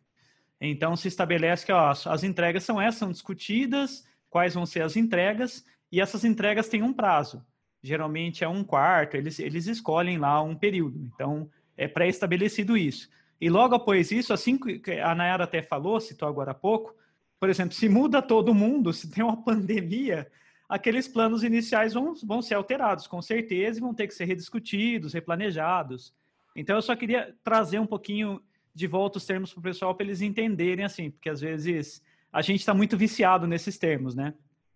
Então, 0.62 0.96
se 0.96 1.08
estabelece 1.08 1.66
que 1.66 1.72
ó, 1.72 1.90
as 1.90 2.24
entregas 2.24 2.64
são 2.64 2.80
essas, 2.80 3.00
são 3.00 3.12
discutidas, 3.12 4.06
quais 4.30 4.54
vão 4.54 4.68
ser 4.68 4.84
as 4.84 4.96
entregas, 4.96 5.66
e 5.92 6.00
essas 6.00 6.24
entregas 6.24 6.70
têm 6.70 6.84
um 6.84 6.94
prazo. 6.94 7.44
Geralmente 7.82 8.44
é 8.44 8.48
um 8.48 8.64
quarto, 8.64 9.18
eles, 9.18 9.40
eles 9.40 9.66
escolhem 9.66 10.20
lá 10.20 10.40
um 10.44 10.54
período. 10.54 11.10
Então, 11.12 11.50
é 11.80 11.88
pré-estabelecido 11.88 12.76
isso. 12.76 13.10
E 13.40 13.50
logo 13.50 13.74
após 13.74 14.12
isso, 14.12 14.34
assim 14.34 14.58
que 14.58 14.92
a 15.00 15.16
Nayara 15.16 15.46
até 15.46 15.62
falou, 15.62 16.00
citou 16.00 16.28
agora 16.28 16.52
há 16.52 16.54
pouco, 16.54 16.94
por 17.40 17.50
exemplo, 17.50 17.74
se 17.74 17.88
muda 17.88 18.22
todo 18.22 18.54
mundo, 18.54 18.92
se 18.94 19.10
tem 19.10 19.24
uma 19.24 19.42
pandemia, 19.42 20.30
aqueles 20.68 21.08
planos 21.08 21.42
iniciais 21.42 21.94
vão, 21.94 22.14
vão 22.24 22.42
ser 22.42 22.56
alterados, 22.56 23.08
com 23.08 23.22
certeza, 23.22 23.80
e 23.80 23.82
vão 23.82 23.94
ter 23.94 24.08
que 24.08 24.14
ser 24.14 24.26
rediscutidos, 24.26 25.14
replanejados. 25.14 26.14
Então, 26.54 26.76
eu 26.76 26.82
só 26.82 26.96
queria 26.98 27.34
trazer 27.44 27.80
um 27.80 27.88
pouquinho 27.88 28.42
de 28.76 28.86
volta 28.86 29.18
os 29.18 29.26
termos 29.26 29.54
para 29.54 29.60
o 29.60 29.64
pessoal, 29.64 29.96
para 29.96 30.06
eles 30.06 30.22
entenderem, 30.22 30.84
assim, 30.84 31.10
porque 31.10 31.30
às 31.30 31.40
vezes 31.40 32.04
a 32.32 32.42
gente 32.42 32.60
está 32.60 32.74
muito 32.74 32.98
viciado 32.98 33.48
nesses 33.48 33.78
termos, 33.78 34.14
né? 34.14 34.34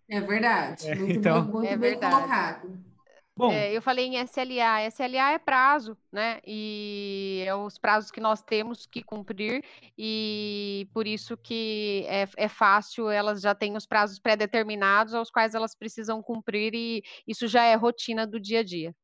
É 0.08 0.20
verdade. 0.20 0.88
É, 0.88 0.94
muito, 0.94 1.12
então, 1.12 1.42
muito, 1.42 1.52
muito 1.52 1.66
é 1.66 1.76
bem 1.76 1.90
verdade. 1.90 2.14
colocado. 2.14 2.93
Bom, 3.36 3.50
é, 3.50 3.76
eu 3.76 3.82
falei 3.82 4.06
em 4.06 4.16
SLA. 4.22 4.86
SLA 4.86 5.32
é 5.32 5.38
prazo, 5.38 5.96
né? 6.12 6.40
E 6.46 7.42
é 7.44 7.52
os 7.54 7.76
prazos 7.76 8.12
que 8.12 8.20
nós 8.20 8.40
temos 8.40 8.86
que 8.86 9.02
cumprir, 9.02 9.64
e 9.98 10.88
por 10.94 11.04
isso 11.04 11.36
que 11.36 12.04
é, 12.06 12.28
é 12.36 12.48
fácil, 12.48 13.10
elas 13.10 13.40
já 13.40 13.52
têm 13.52 13.76
os 13.76 13.86
prazos 13.86 14.20
pré-determinados 14.20 15.14
aos 15.14 15.30
quais 15.30 15.52
elas 15.54 15.74
precisam 15.74 16.22
cumprir, 16.22 16.74
e 16.74 17.02
isso 17.26 17.48
já 17.48 17.64
é 17.64 17.74
rotina 17.74 18.24
do 18.24 18.38
dia 18.38 18.60
a 18.60 18.62
dia. 18.62 18.94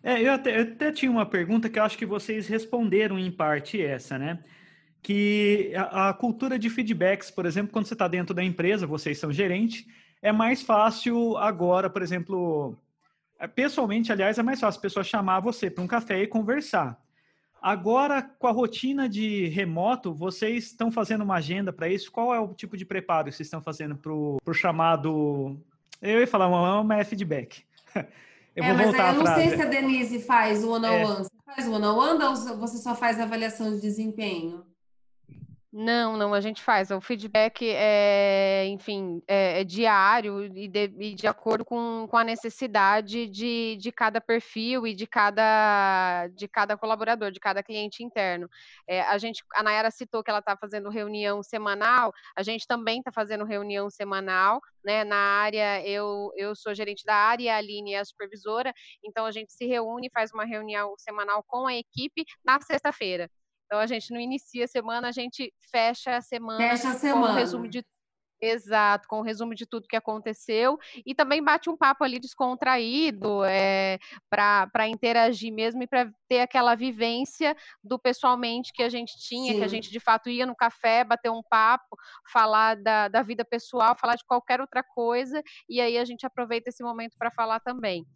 É, 0.00 0.22
eu 0.22 0.32
até, 0.32 0.56
eu 0.56 0.62
até 0.62 0.92
tinha 0.92 1.10
uma 1.10 1.26
pergunta 1.26 1.68
que 1.68 1.78
eu 1.78 1.82
acho 1.82 1.98
que 1.98 2.06
vocês 2.06 2.46
responderam 2.46 3.18
em 3.18 3.32
parte 3.32 3.82
essa, 3.82 4.16
né? 4.16 4.44
Que 5.02 5.72
a, 5.74 6.10
a 6.10 6.14
cultura 6.14 6.56
de 6.56 6.70
feedbacks, 6.70 7.32
por 7.32 7.46
exemplo, 7.46 7.72
quando 7.72 7.86
você 7.86 7.94
está 7.94 8.06
dentro 8.06 8.32
da 8.32 8.44
empresa, 8.44 8.86
vocês 8.86 9.18
são 9.18 9.32
gerente, 9.32 9.88
é 10.22 10.30
mais 10.30 10.62
fácil 10.62 11.36
agora, 11.36 11.90
por 11.90 12.00
exemplo 12.00 12.78
pessoalmente, 13.48 14.12
aliás, 14.12 14.38
é 14.38 14.42
mais 14.42 14.60
fácil 14.60 14.78
a 14.78 14.82
pessoa 14.82 15.04
chamar 15.04 15.40
você 15.40 15.70
para 15.70 15.82
um 15.82 15.86
café 15.86 16.22
e 16.22 16.26
conversar. 16.26 17.00
Agora, 17.62 18.22
com 18.22 18.46
a 18.46 18.52
rotina 18.52 19.08
de 19.08 19.46
remoto, 19.48 20.14
vocês 20.14 20.64
estão 20.64 20.90
fazendo 20.90 21.22
uma 21.22 21.36
agenda 21.36 21.72
para 21.72 21.88
isso? 21.88 22.10
Qual 22.10 22.34
é 22.34 22.40
o 22.40 22.54
tipo 22.54 22.76
de 22.76 22.86
preparo 22.86 23.28
que 23.28 23.32
vocês 23.32 23.46
estão 23.46 23.60
fazendo 23.60 23.96
para 23.96 24.12
o 24.12 24.54
chamado. 24.54 25.60
Eu 26.00 26.20
ia 26.20 26.26
falar 26.26 26.48
uma, 26.48 26.80
uma 26.80 27.04
feedback. 27.04 27.64
Eu 28.56 28.64
é, 28.64 28.74
vou 28.74 28.84
voltar 28.84 29.14
eu 29.14 29.22
não 29.22 29.34
sei 29.34 29.50
se 29.50 29.62
a 29.62 29.64
Denise 29.64 30.22
faz 30.22 30.64
o 30.64 30.72
one-on-one. 30.72 31.20
É. 31.20 31.22
Você 31.22 31.30
faz 31.46 31.68
o 31.68 31.72
one-on-one 31.72 32.24
ou 32.24 32.58
você 32.58 32.78
só 32.78 32.96
faz 32.96 33.20
avaliação 33.20 33.72
de 33.72 33.80
desempenho? 33.80 34.64
Não, 35.72 36.16
não, 36.16 36.34
a 36.34 36.40
gente 36.40 36.60
faz. 36.60 36.90
O 36.90 37.00
feedback 37.00 37.64
é, 37.64 38.66
enfim, 38.66 39.22
é, 39.28 39.60
é 39.60 39.64
diário 39.64 40.44
e 40.44 40.66
de, 40.66 40.92
e 40.98 41.14
de, 41.14 41.28
acordo 41.28 41.64
com, 41.64 42.08
com 42.10 42.16
a 42.16 42.24
necessidade 42.24 43.28
de, 43.28 43.76
de 43.76 43.92
cada 43.92 44.20
perfil 44.20 44.84
e 44.84 44.94
de 44.96 45.06
cada, 45.06 46.26
de 46.34 46.48
cada 46.48 46.76
colaborador, 46.76 47.30
de 47.30 47.38
cada 47.38 47.62
cliente 47.62 48.02
interno. 48.02 48.50
É, 48.84 49.02
a 49.02 49.16
gente, 49.16 49.44
a 49.54 49.62
Nayara 49.62 49.92
citou 49.92 50.24
que 50.24 50.30
ela 50.30 50.40
está 50.40 50.56
fazendo 50.56 50.90
reunião 50.90 51.40
semanal, 51.40 52.12
a 52.36 52.42
gente 52.42 52.66
também 52.66 52.98
está 52.98 53.12
fazendo 53.12 53.44
reunião 53.44 53.88
semanal, 53.88 54.60
né? 54.84 55.04
Na 55.04 55.16
área, 55.16 55.86
eu, 55.86 56.32
eu 56.36 56.56
sou 56.56 56.74
gerente 56.74 57.04
da 57.04 57.14
área, 57.14 57.54
a 57.54 57.58
Aline 57.58 57.94
é 57.94 58.00
a 58.00 58.04
supervisora, 58.04 58.74
então 59.04 59.24
a 59.24 59.30
gente 59.30 59.52
se 59.52 59.66
reúne, 59.66 60.10
faz 60.12 60.32
uma 60.32 60.44
reunião 60.44 60.96
semanal 60.98 61.44
com 61.44 61.68
a 61.68 61.76
equipe 61.76 62.24
na 62.44 62.60
sexta-feira. 62.60 63.30
Então 63.70 63.78
a 63.78 63.86
gente 63.86 64.12
não 64.12 64.18
inicia 64.18 64.64
a 64.64 64.68
semana, 64.68 65.06
a 65.06 65.12
gente 65.12 65.54
fecha 65.70 66.16
a 66.16 66.20
semana, 66.20 66.58
fecha 66.58 66.90
a 66.90 66.94
semana. 66.94 67.26
com 67.28 67.32
um 67.32 67.36
resumo 67.36 67.68
de 67.68 67.84
Exato, 68.42 69.06
com 69.06 69.16
o 69.16 69.18
um 69.20 69.22
resumo 69.22 69.54
de 69.54 69.66
tudo 69.66 69.86
que 69.86 69.94
aconteceu 69.94 70.78
e 71.04 71.14
também 71.14 71.44
bate 71.44 71.68
um 71.68 71.76
papo 71.76 72.02
ali 72.02 72.18
descontraído 72.18 73.44
é, 73.44 73.98
para 74.30 74.88
interagir 74.88 75.52
mesmo 75.52 75.82
e 75.82 75.86
para 75.86 76.10
ter 76.26 76.40
aquela 76.40 76.74
vivência 76.74 77.54
do 77.84 77.98
pessoalmente 77.98 78.72
que 78.72 78.82
a 78.82 78.88
gente 78.88 79.12
tinha, 79.18 79.52
Sim. 79.52 79.58
que 79.58 79.64
a 79.64 79.68
gente 79.68 79.90
de 79.90 80.00
fato 80.00 80.30
ia 80.30 80.46
no 80.46 80.56
café, 80.56 81.04
bater 81.04 81.30
um 81.30 81.42
papo, 81.42 81.94
falar 82.32 82.76
da, 82.76 83.08
da 83.08 83.22
vida 83.22 83.44
pessoal, 83.44 83.94
falar 83.94 84.16
de 84.16 84.24
qualquer 84.24 84.58
outra 84.58 84.82
coisa 84.82 85.42
e 85.68 85.78
aí 85.78 85.98
a 85.98 86.04
gente 86.06 86.24
aproveita 86.24 86.70
esse 86.70 86.82
momento 86.82 87.18
para 87.18 87.30
falar 87.30 87.60
também. 87.60 88.06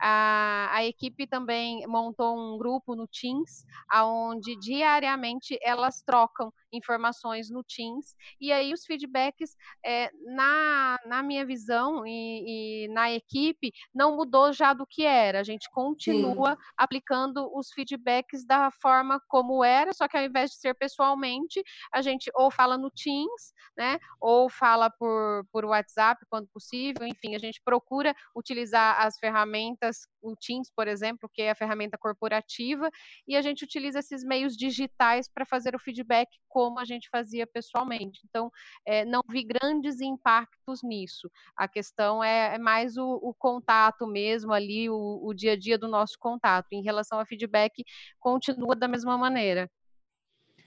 A, 0.00 0.68
a 0.72 0.84
equipe 0.84 1.26
também 1.26 1.86
montou 1.86 2.36
um 2.36 2.58
grupo 2.58 2.94
no 2.94 3.06
Teams, 3.06 3.64
onde 3.94 4.56
diariamente 4.56 5.58
elas 5.62 6.02
trocam 6.02 6.52
informações 6.72 7.50
no 7.50 7.64
Teams, 7.64 8.14
e 8.40 8.52
aí 8.52 8.72
os 8.72 8.84
feedbacks, 8.84 9.56
é, 9.84 10.10
na, 10.24 10.98
na 11.06 11.22
minha 11.22 11.44
visão 11.46 12.06
e, 12.06 12.84
e, 12.84 12.88
na 12.88 13.10
equipe, 13.10 13.72
não 13.94 14.16
mudou 14.16 14.52
já 14.52 14.72
do 14.74 14.86
que 14.86 15.04
era. 15.04 15.40
A 15.40 15.44
gente 15.44 15.70
continua 15.70 16.50
Sim. 16.50 16.62
aplicando 16.76 17.50
os 17.56 17.70
feedbacks 17.72 18.44
da 18.46 18.70
forma 18.70 19.20
como 19.28 19.64
era, 19.64 19.92
só 19.92 20.06
que 20.06 20.16
ao 20.16 20.24
invés 20.24 20.50
de 20.50 20.56
ser 20.56 20.74
pessoalmente, 20.74 21.62
a 21.92 22.02
gente 22.02 22.30
ou 22.34 22.50
fala 22.50 22.76
no 22.76 22.90
Teams, 22.90 23.54
né, 23.76 23.98
ou 24.20 24.50
fala 24.50 24.90
por, 24.90 25.46
por 25.52 25.64
WhatsApp 25.64 26.24
quando 26.28 26.48
possível, 26.48 27.06
enfim, 27.06 27.34
a 27.34 27.38
gente 27.38 27.60
procura 27.64 28.14
utilizar 28.34 29.00
as 29.00 29.18
ferramentas 29.18 29.85
ferramentas, 29.86 30.08
o 30.22 30.34
Teams, 30.36 30.70
por 30.74 30.88
exemplo, 30.88 31.28
que 31.32 31.42
é 31.42 31.50
a 31.50 31.54
ferramenta 31.54 31.96
corporativa, 31.96 32.90
e 33.26 33.36
a 33.36 33.42
gente 33.42 33.64
utiliza 33.64 34.00
esses 34.00 34.24
meios 34.24 34.56
digitais 34.56 35.28
para 35.28 35.46
fazer 35.46 35.74
o 35.74 35.78
feedback 35.78 36.28
como 36.48 36.78
a 36.78 36.84
gente 36.84 37.08
fazia 37.10 37.46
pessoalmente. 37.46 38.20
Então, 38.28 38.50
é, 38.84 39.04
não 39.04 39.20
vi 39.28 39.44
grandes 39.44 40.00
impactos 40.00 40.82
nisso. 40.82 41.30
A 41.56 41.68
questão 41.68 42.22
é, 42.22 42.54
é 42.54 42.58
mais 42.58 42.96
o, 42.96 43.18
o, 43.22 43.34
contato 43.34 44.06
mesmo 44.06 44.52
ali, 44.52 44.88
o, 44.90 45.20
o 45.22 45.34
dia 45.34 45.52
a 45.52 45.56
dia 45.56 45.78
do 45.78 45.88
nosso 45.88 46.16
contato. 46.18 46.66
Em 46.72 46.82
relação 46.82 47.18
a 47.18 47.26
feedback, 47.26 47.84
continua 48.18 48.74
da 48.74 48.88
mesma 48.88 49.16
maneira. 49.16 49.70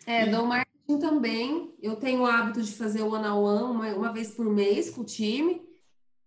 É, 0.06 0.26
do 0.26 0.46
marketing 0.46 1.00
também. 1.00 1.76
Eu 1.82 1.96
tenho 1.96 2.22
o 2.22 2.26
hábito 2.26 2.62
de 2.62 2.72
fazer 2.72 3.02
o 3.02 3.14
one-on-one 3.14 3.64
uma, 3.64 3.88
uma 3.96 4.14
vez 4.14 4.32
por 4.32 4.46
mês 4.46 4.90
com 4.90 5.02
o 5.02 5.06
time. 5.06 5.69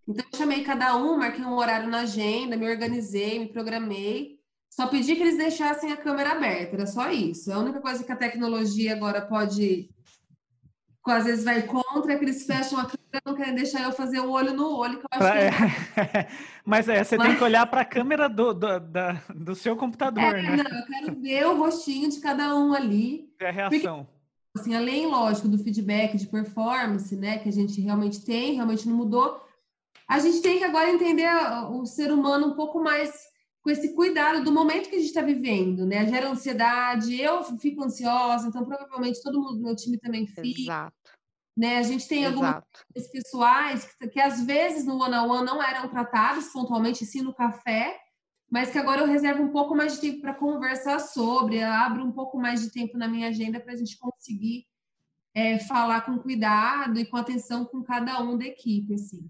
Então, 0.07 0.25
eu 0.31 0.37
chamei 0.37 0.63
cada 0.63 0.95
um, 0.97 1.17
marquei 1.17 1.43
um 1.43 1.53
horário 1.53 1.89
na 1.89 2.01
agenda, 2.01 2.57
me 2.57 2.69
organizei, 2.69 3.39
me 3.39 3.47
programei. 3.47 4.39
Só 4.69 4.87
pedi 4.87 5.15
que 5.15 5.21
eles 5.21 5.37
deixassem 5.37 5.91
a 5.91 5.97
câmera 5.97 6.31
aberta, 6.31 6.75
era 6.75 6.87
só 6.87 7.09
isso. 7.11 7.51
A 7.51 7.59
única 7.59 7.79
coisa 7.79 8.03
que 8.03 8.11
a 8.11 8.15
tecnologia 8.15 8.93
agora 8.93 9.21
pode, 9.21 9.89
às 11.05 11.25
vezes 11.25 11.45
vai 11.45 11.61
contra, 11.61 12.13
é 12.13 12.17
que 12.17 12.25
eles 12.25 12.45
fecham 12.45 12.79
a 12.79 12.85
câmera 12.85 13.03
não 13.25 13.35
querem 13.35 13.53
deixar 13.53 13.83
eu 13.83 13.91
fazer 13.91 14.19
o 14.19 14.31
olho 14.31 14.53
no 14.53 14.75
olho, 14.75 14.97
que 14.97 15.05
eu 15.05 15.09
acho 15.11 15.37
é. 15.37 15.51
que... 15.51 16.33
Mas 16.65 16.89
é, 16.89 17.03
você 17.03 17.15
Mas... 17.15 17.27
tem 17.27 17.37
que 17.37 17.43
olhar 17.43 17.65
para 17.67 17.81
a 17.81 17.85
câmera 17.85 18.27
do, 18.27 18.53
do, 18.53 18.79
da, 18.79 19.21
do 19.33 19.53
seu 19.53 19.75
computador, 19.75 20.35
é, 20.35 20.41
né? 20.41 20.63
Não, 20.63 20.79
eu 20.79 20.85
quero 20.85 21.21
ver 21.21 21.45
o 21.45 21.57
rostinho 21.57 22.09
de 22.09 22.19
cada 22.19 22.55
um 22.55 22.73
ali. 22.73 23.29
É 23.39 23.49
a 23.49 23.51
reação. 23.51 24.07
Porque, 24.51 24.69
assim, 24.69 24.75
além, 24.75 25.05
lógico, 25.05 25.47
do 25.47 25.59
feedback 25.59 26.17
de 26.17 26.25
performance, 26.25 27.15
né, 27.15 27.37
que 27.37 27.49
a 27.49 27.51
gente 27.51 27.79
realmente 27.79 28.25
tem, 28.25 28.55
realmente 28.55 28.87
não 28.87 28.95
mudou, 28.95 29.42
a 30.07 30.19
gente 30.19 30.41
tem 30.41 30.57
que 30.57 30.63
agora 30.63 30.91
entender 30.91 31.29
o 31.71 31.85
ser 31.85 32.11
humano 32.11 32.47
um 32.47 32.55
pouco 32.55 32.81
mais 32.81 33.11
com 33.61 33.69
esse 33.69 33.95
cuidado 33.95 34.43
do 34.43 34.51
momento 34.51 34.89
que 34.89 34.95
a 34.95 34.99
gente 34.99 35.07
está 35.07 35.21
vivendo, 35.21 35.85
né? 35.85 36.05
Gera 36.05 36.29
ansiedade, 36.29 37.19
eu 37.19 37.43
fico 37.57 37.83
ansiosa, 37.83 38.47
então 38.47 38.65
provavelmente 38.65 39.23
todo 39.23 39.39
mundo 39.39 39.55
do 39.55 39.63
meu 39.63 39.75
time 39.75 39.97
também 39.97 40.27
fica. 40.27 40.61
Exato. 40.61 40.93
Né? 41.55 41.77
A 41.77 41.83
gente 41.83 42.07
tem 42.07 42.25
Exato. 42.25 42.35
algumas 42.35 43.07
pessoais 43.11 43.85
que, 43.85 44.07
que 44.09 44.19
às 44.19 44.43
vezes 44.43 44.85
no 44.85 44.95
one-on-one 44.95 45.27
-on 45.27 45.43
-one 45.43 45.45
não 45.45 45.63
eram 45.63 45.87
tratados 45.87 46.47
pontualmente, 46.47 47.05
sim 47.05 47.21
no 47.21 47.33
café, 47.33 47.97
mas 48.51 48.69
que 48.69 48.77
agora 48.77 49.01
eu 49.01 49.07
reservo 49.07 49.43
um 49.43 49.51
pouco 49.51 49.75
mais 49.75 49.93
de 49.93 50.01
tempo 50.01 50.21
para 50.21 50.33
conversar 50.33 50.99
sobre, 50.99 51.63
abro 51.63 52.03
um 52.03 52.11
pouco 52.11 52.37
mais 52.37 52.61
de 52.61 52.71
tempo 52.71 52.97
na 52.97 53.07
minha 53.07 53.29
agenda 53.29 53.59
para 53.59 53.73
a 53.73 53.75
gente 53.75 53.97
conseguir 53.97 54.65
é, 55.33 55.57
falar 55.59 56.01
com 56.01 56.19
cuidado 56.19 56.99
e 56.99 57.05
com 57.05 57.17
atenção 57.17 57.65
com 57.65 57.81
cada 57.81 58.21
um 58.21 58.37
da 58.37 58.45
equipe, 58.45 58.93
assim. 58.93 59.29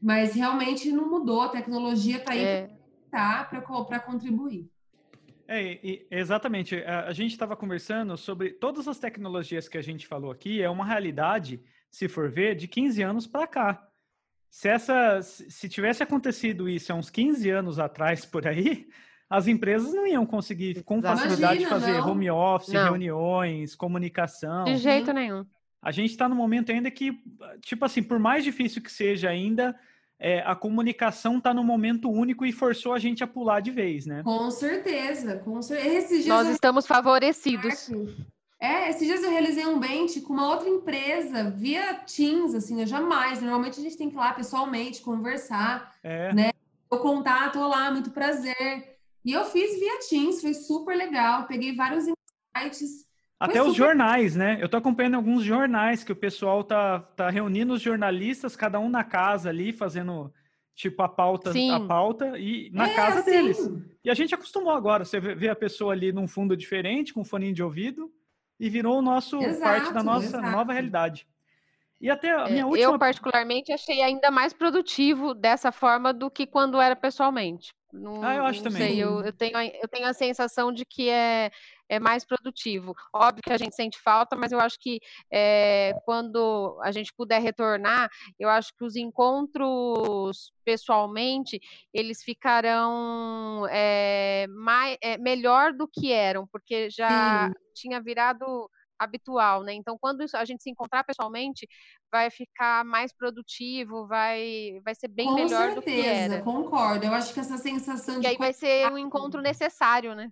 Mas 0.00 0.34
realmente 0.34 0.90
não 0.92 1.08
mudou, 1.08 1.42
a 1.42 1.48
tecnologia 1.48 2.18
está 2.18 2.32
aí 2.32 2.44
é. 2.44 2.70
para 3.10 4.00
contribuir. 4.00 4.68
É, 5.48 6.06
exatamente. 6.10 6.76
A, 6.82 7.06
a 7.06 7.12
gente 7.12 7.32
estava 7.32 7.56
conversando 7.56 8.16
sobre 8.16 8.50
todas 8.50 8.88
as 8.88 8.98
tecnologias 8.98 9.68
que 9.68 9.78
a 9.78 9.82
gente 9.82 10.06
falou 10.06 10.30
aqui, 10.30 10.62
é 10.62 10.68
uma 10.68 10.84
realidade, 10.84 11.62
se 11.90 12.08
for 12.08 12.30
ver, 12.30 12.56
de 12.56 12.66
15 12.66 13.02
anos 13.02 13.26
para 13.26 13.46
cá. 13.46 13.88
Se, 14.50 14.68
essa, 14.68 15.20
se 15.22 15.68
tivesse 15.68 16.02
acontecido 16.02 16.68
isso 16.68 16.92
há 16.92 16.96
uns 16.96 17.10
15 17.10 17.50
anos 17.50 17.78
atrás 17.78 18.24
por 18.24 18.46
aí, 18.46 18.88
as 19.28 19.46
empresas 19.48 19.92
não 19.92 20.06
iam 20.06 20.24
conseguir 20.24 20.82
com 20.82 21.02
facilidade 21.02 21.62
Imagina, 21.62 21.68
fazer 21.68 21.92
não. 21.98 22.10
home 22.10 22.30
office, 22.30 22.72
não. 22.72 22.84
reuniões, 22.84 23.74
comunicação. 23.74 24.64
De 24.64 24.76
jeito 24.76 25.12
nenhum. 25.12 25.44
A 25.82 25.90
gente 25.90 26.10
está 26.10 26.28
no 26.28 26.34
momento 26.34 26.72
ainda 26.72 26.90
que, 26.90 27.20
tipo 27.60 27.84
assim, 27.84 28.02
por 28.02 28.18
mais 28.18 28.42
difícil 28.42 28.82
que 28.82 28.90
seja 28.90 29.28
ainda, 29.28 29.78
é, 30.18 30.40
a 30.40 30.54
comunicação 30.54 31.38
está 31.38 31.52
no 31.52 31.62
momento 31.62 32.10
único 32.10 32.44
e 32.44 32.52
forçou 32.52 32.92
a 32.92 32.98
gente 32.98 33.22
a 33.22 33.26
pular 33.26 33.60
de 33.60 33.70
vez, 33.70 34.06
né? 34.06 34.22
Com 34.22 34.50
certeza, 34.50 35.38
com 35.38 35.60
certeza. 35.60 36.28
Nós 36.28 36.46
eu... 36.46 36.52
estamos 36.54 36.86
favorecidos. 36.86 37.90
É, 38.58 38.88
esses 38.88 39.06
dias 39.06 39.22
eu 39.22 39.30
realizei 39.30 39.66
um 39.66 39.78
bench 39.78 40.22
com 40.22 40.32
uma 40.32 40.48
outra 40.48 40.68
empresa 40.68 41.50
via 41.50 41.94
Teams, 41.94 42.54
assim, 42.54 42.80
eu 42.80 42.86
jamais. 42.86 43.42
Normalmente 43.42 43.78
a 43.78 43.82
gente 43.82 43.98
tem 43.98 44.08
que 44.08 44.16
ir 44.16 44.18
lá 44.18 44.32
pessoalmente 44.32 45.02
conversar, 45.02 45.94
é. 46.02 46.32
né? 46.32 46.50
O 46.88 46.96
contato, 46.96 47.58
olá, 47.58 47.90
muito 47.90 48.10
prazer. 48.10 48.96
E 49.22 49.32
eu 49.32 49.44
fiz 49.44 49.78
via 49.78 49.98
Teams, 50.08 50.40
foi 50.40 50.54
super 50.54 50.96
legal. 50.96 51.46
Peguei 51.46 51.74
vários 51.74 52.06
insights 52.06 53.04
até 53.38 53.62
os 53.62 53.74
jornais, 53.74 54.34
né? 54.34 54.58
Eu 54.60 54.68
tô 54.68 54.76
acompanhando 54.76 55.16
alguns 55.16 55.44
jornais 55.44 56.02
que 56.02 56.12
o 56.12 56.16
pessoal 56.16 56.64
tá, 56.64 57.00
tá 57.00 57.28
reunindo 57.28 57.74
os 57.74 57.82
jornalistas, 57.82 58.56
cada 58.56 58.80
um 58.80 58.88
na 58.88 59.04
casa 59.04 59.50
ali, 59.50 59.72
fazendo 59.72 60.32
tipo 60.74 61.02
a 61.02 61.08
pauta, 61.08 61.52
sim. 61.52 61.70
a 61.70 61.80
pauta 61.80 62.38
e 62.38 62.70
na 62.72 62.88
é, 62.88 62.94
casa 62.94 63.22
sim. 63.22 63.30
deles. 63.30 63.58
E 64.04 64.10
a 64.10 64.14
gente 64.14 64.34
acostumou 64.34 64.72
agora, 64.72 65.04
você 65.04 65.18
vê 65.18 65.48
a 65.48 65.56
pessoa 65.56 65.92
ali 65.92 66.12
num 66.12 66.28
fundo 66.28 66.56
diferente, 66.56 67.12
com 67.12 67.20
um 67.20 67.24
foninho 67.24 67.54
de 67.54 67.62
ouvido, 67.62 68.10
e 68.58 68.70
virou 68.70 68.98
o 68.98 69.02
nosso 69.02 69.40
exato, 69.42 69.60
parte 69.60 69.92
da 69.92 70.02
nossa 70.02 70.26
exato. 70.26 70.50
nova 70.50 70.72
realidade. 70.72 71.26
E 72.00 72.10
até 72.10 72.30
a 72.30 72.44
minha 72.44 72.62
é, 72.62 72.64
última... 72.64 72.92
Eu, 72.92 72.98
particularmente, 72.98 73.72
achei 73.72 74.02
ainda 74.02 74.30
mais 74.30 74.52
produtivo 74.52 75.34
dessa 75.34 75.72
forma 75.72 76.12
do 76.12 76.30
que 76.30 76.46
quando 76.46 76.80
era 76.80 76.94
pessoalmente. 76.94 77.74
Não, 77.92 78.22
ah, 78.22 78.34
eu 78.34 78.44
acho 78.44 78.62
também. 78.62 78.82
Sei, 78.82 79.02
eu, 79.02 79.22
eu, 79.22 79.32
tenho, 79.32 79.56
eu 79.58 79.88
tenho 79.88 80.06
a 80.06 80.12
sensação 80.12 80.70
de 80.70 80.84
que 80.84 81.08
é, 81.08 81.50
é 81.88 81.98
mais 81.98 82.24
produtivo. 82.24 82.94
Óbvio 83.12 83.42
que 83.42 83.52
a 83.52 83.58
gente 83.58 83.74
sente 83.74 83.98
falta, 84.00 84.36
mas 84.36 84.52
eu 84.52 84.60
acho 84.60 84.78
que 84.78 85.00
é, 85.32 85.92
quando 86.04 86.78
a 86.82 86.90
gente 86.90 87.12
puder 87.16 87.40
retornar, 87.40 88.08
eu 88.38 88.48
acho 88.48 88.72
que 88.76 88.84
os 88.84 88.96
encontros 88.96 90.52
pessoalmente 90.64 91.60
eles 91.92 92.22
ficarão 92.22 93.66
é, 93.70 94.46
mais, 94.48 94.96
é, 95.02 95.16
melhor 95.18 95.72
do 95.72 95.88
que 95.88 96.12
eram, 96.12 96.46
porque 96.46 96.90
já 96.90 97.48
Sim. 97.48 97.54
tinha 97.74 98.00
virado 98.00 98.68
habitual, 98.98 99.62
né? 99.62 99.74
Então, 99.74 99.98
quando 100.00 100.24
a 100.34 100.44
gente 100.44 100.62
se 100.62 100.70
encontrar 100.70 101.04
pessoalmente, 101.04 101.68
vai 102.10 102.30
ficar 102.30 102.84
mais 102.84 103.12
produtivo, 103.12 104.06
vai, 104.06 104.80
vai 104.82 104.94
ser 104.94 105.08
bem 105.08 105.26
Com 105.26 105.34
melhor 105.34 105.72
certeza, 105.72 105.74
do 105.74 105.82
que 105.82 106.00
era. 106.00 106.42
concordo. 106.42 107.04
Eu 107.04 107.12
acho 107.12 107.32
que 107.32 107.40
essa 107.40 107.58
sensação 107.58 108.16
e 108.16 108.20
de. 108.20 108.26
aí 108.26 108.36
vai 108.36 108.52
ser 108.52 108.90
um 108.90 108.98
encontro 108.98 109.40
necessário, 109.40 110.14
né? 110.14 110.30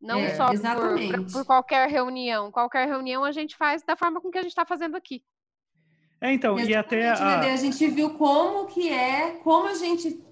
Não 0.00 0.18
é, 0.20 0.34
só 0.34 0.48
por, 0.48 1.32
por, 1.32 1.44
qualquer 1.44 1.88
reunião. 1.88 2.50
Qualquer 2.50 2.88
reunião 2.88 3.24
a 3.24 3.32
gente 3.32 3.56
faz 3.56 3.82
da 3.82 3.96
forma 3.96 4.20
com 4.20 4.30
que 4.30 4.38
a 4.38 4.42
gente 4.42 4.52
está 4.52 4.64
fazendo 4.64 4.96
aqui. 4.96 5.22
É, 6.20 6.32
então, 6.32 6.58
Exatamente, 6.58 6.70
e 6.70 6.74
até 6.74 7.08
a... 7.08 7.52
a 7.52 7.56
gente 7.56 7.86
viu 7.88 8.10
como 8.14 8.66
que 8.66 8.88
é, 8.90 9.38
como 9.42 9.68
a 9.68 9.74
gente 9.74 10.22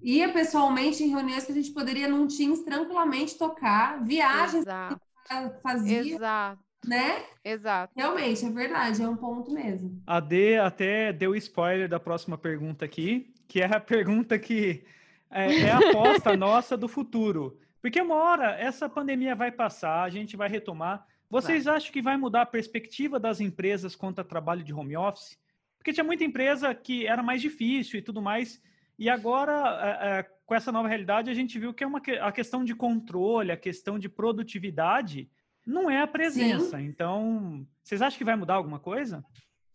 ia 0.00 0.32
pessoalmente 0.32 1.02
em 1.02 1.08
reuniões 1.08 1.44
que 1.44 1.52
a 1.52 1.54
gente 1.54 1.70
poderia 1.72 2.08
num 2.08 2.26
Teams 2.26 2.62
tranquilamente 2.62 3.36
tocar, 3.36 4.02
viagens 4.04 4.62
Exato. 4.62 5.00
que 5.28 5.60
fazia. 5.62 6.00
Exato 6.00 6.62
né? 6.86 7.24
Exato. 7.44 7.92
Realmente, 7.96 8.44
é 8.44 8.50
verdade, 8.50 9.02
é 9.02 9.08
um 9.08 9.16
ponto 9.16 9.52
mesmo. 9.52 10.02
A 10.06 10.20
D 10.20 10.58
até 10.58 11.12
deu 11.12 11.34
spoiler 11.36 11.88
da 11.88 12.00
próxima 12.00 12.36
pergunta 12.36 12.84
aqui, 12.84 13.32
que 13.46 13.60
é 13.60 13.66
a 13.66 13.80
pergunta 13.80 14.38
que 14.38 14.84
é, 15.30 15.60
é 15.60 15.70
a 15.70 15.78
aposta 15.78 16.34
nossa 16.36 16.76
do 16.76 16.88
futuro. 16.88 17.58
Porque 17.82 18.00
uma 18.00 18.14
hora 18.14 18.52
essa 18.52 18.88
pandemia 18.88 19.34
vai 19.34 19.50
passar, 19.50 20.04
a 20.04 20.08
gente 20.08 20.36
vai 20.36 20.48
retomar. 20.48 21.04
Vocês 21.28 21.64
vai. 21.64 21.76
acham 21.76 21.92
que 21.92 22.00
vai 22.00 22.16
mudar 22.16 22.42
a 22.42 22.46
perspectiva 22.46 23.18
das 23.18 23.40
empresas 23.40 23.96
quanto 23.96 24.20
a 24.20 24.24
trabalho 24.24 24.62
de 24.62 24.72
home 24.72 24.96
office? 24.96 25.36
Porque 25.76 25.92
tinha 25.92 26.04
muita 26.04 26.22
empresa 26.22 26.72
que 26.72 27.08
era 27.08 27.24
mais 27.24 27.42
difícil 27.42 27.98
e 27.98 28.02
tudo 28.02 28.22
mais. 28.22 28.62
E 28.96 29.10
agora, 29.10 29.98
é, 30.00 30.18
é, 30.20 30.22
com 30.46 30.54
essa 30.54 30.70
nova 30.70 30.86
realidade, 30.86 31.28
a 31.28 31.34
gente 31.34 31.58
viu 31.58 31.74
que 31.74 31.82
é 31.82 31.86
uma, 31.86 32.00
a 32.20 32.30
questão 32.30 32.62
de 32.62 32.72
controle, 32.72 33.50
a 33.50 33.56
questão 33.56 33.98
de 33.98 34.08
produtividade 34.08 35.28
não 35.66 35.90
é 35.90 36.00
a 36.00 36.06
presença. 36.06 36.78
Sim. 36.78 36.84
Então, 36.84 37.66
vocês 37.82 38.00
acham 38.00 38.16
que 38.16 38.24
vai 38.24 38.36
mudar 38.36 38.54
alguma 38.54 38.78
coisa? 38.78 39.24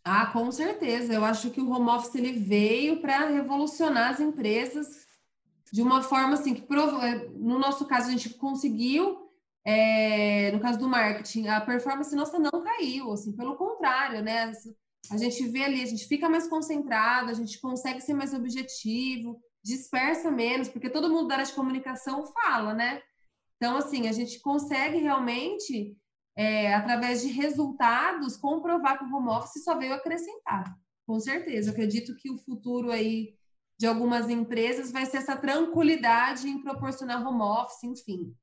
Ah, 0.04 0.28
com 0.28 0.50
certeza. 0.50 1.14
Eu 1.14 1.26
acho 1.26 1.50
que 1.50 1.60
o 1.60 1.70
home 1.70 1.90
office 1.90 2.16
ele 2.16 2.32
veio 2.32 3.02
para 3.02 3.28
revolucionar 3.28 4.12
as 4.12 4.22
empresas 4.22 5.07
de 5.72 5.82
uma 5.82 6.02
forma 6.02 6.34
assim 6.34 6.54
que 6.54 6.62
eh, 6.74 7.30
no 7.36 7.60
nosso 7.60 7.86
caso 7.86 8.08
a 8.08 8.12
gente 8.12 8.30
conseguiu 8.36 9.28
é, 9.66 10.52
no 10.52 10.60
caso 10.60 10.80
do 10.80 10.88
marketing 10.88 11.48
a 11.48 11.60
performance 11.60 12.16
nossa 12.16 12.40
não 12.40 12.64
caiu 12.64 13.12
assim 13.12 13.36
pelo 13.36 13.56
contrário 13.56 14.24
né 14.24 14.52
a 15.12 15.18
gente 15.18 15.46
vê 15.48 15.64
ali 15.64 15.82
a 15.82 15.86
gente 15.86 16.08
fica 16.08 16.30
mais 16.30 16.48
concentrado 16.48 17.30
a 17.30 17.34
gente 17.34 17.60
consegue 17.60 18.00
ser 18.02 18.14
mais 18.14 18.34
objetivo 18.34 19.42
dispersa 19.64 20.32
menos 20.32 20.70
porque 20.70 20.90
todo 20.90 21.10
mundo 21.10 21.28
da 21.28 21.36
área 21.36 21.46
de 21.46 21.54
comunicação 21.54 22.26
fala 22.26 22.74
né 22.74 23.02
então, 23.58 23.76
assim, 23.76 24.08
a 24.08 24.12
gente 24.12 24.40
consegue 24.40 25.00
realmente, 25.00 25.98
é, 26.36 26.74
através 26.74 27.22
de 27.22 27.28
resultados, 27.28 28.38
comprovar 28.38 28.98
que 28.98 29.04
o 29.04 29.16
home 29.16 29.30
office 29.30 29.64
só 29.64 29.78
veio 29.78 29.94
acrescentar. 29.94 30.78
Com 31.06 31.20
certeza. 31.20 31.72
acredito 31.72 32.16
que 32.16 32.30
o 32.30 32.38
futuro 32.38 32.92
aí 32.92 33.34
de 33.78 33.86
algumas 33.86 34.30
empresas 34.30 34.92
vai 34.92 35.06
ser 35.06 35.18
essa 35.18 35.36
tranquilidade 35.36 36.48
em 36.48 36.62
proporcionar 36.62 37.26
home 37.26 37.42
office, 37.42 37.84
enfim. 37.84 38.36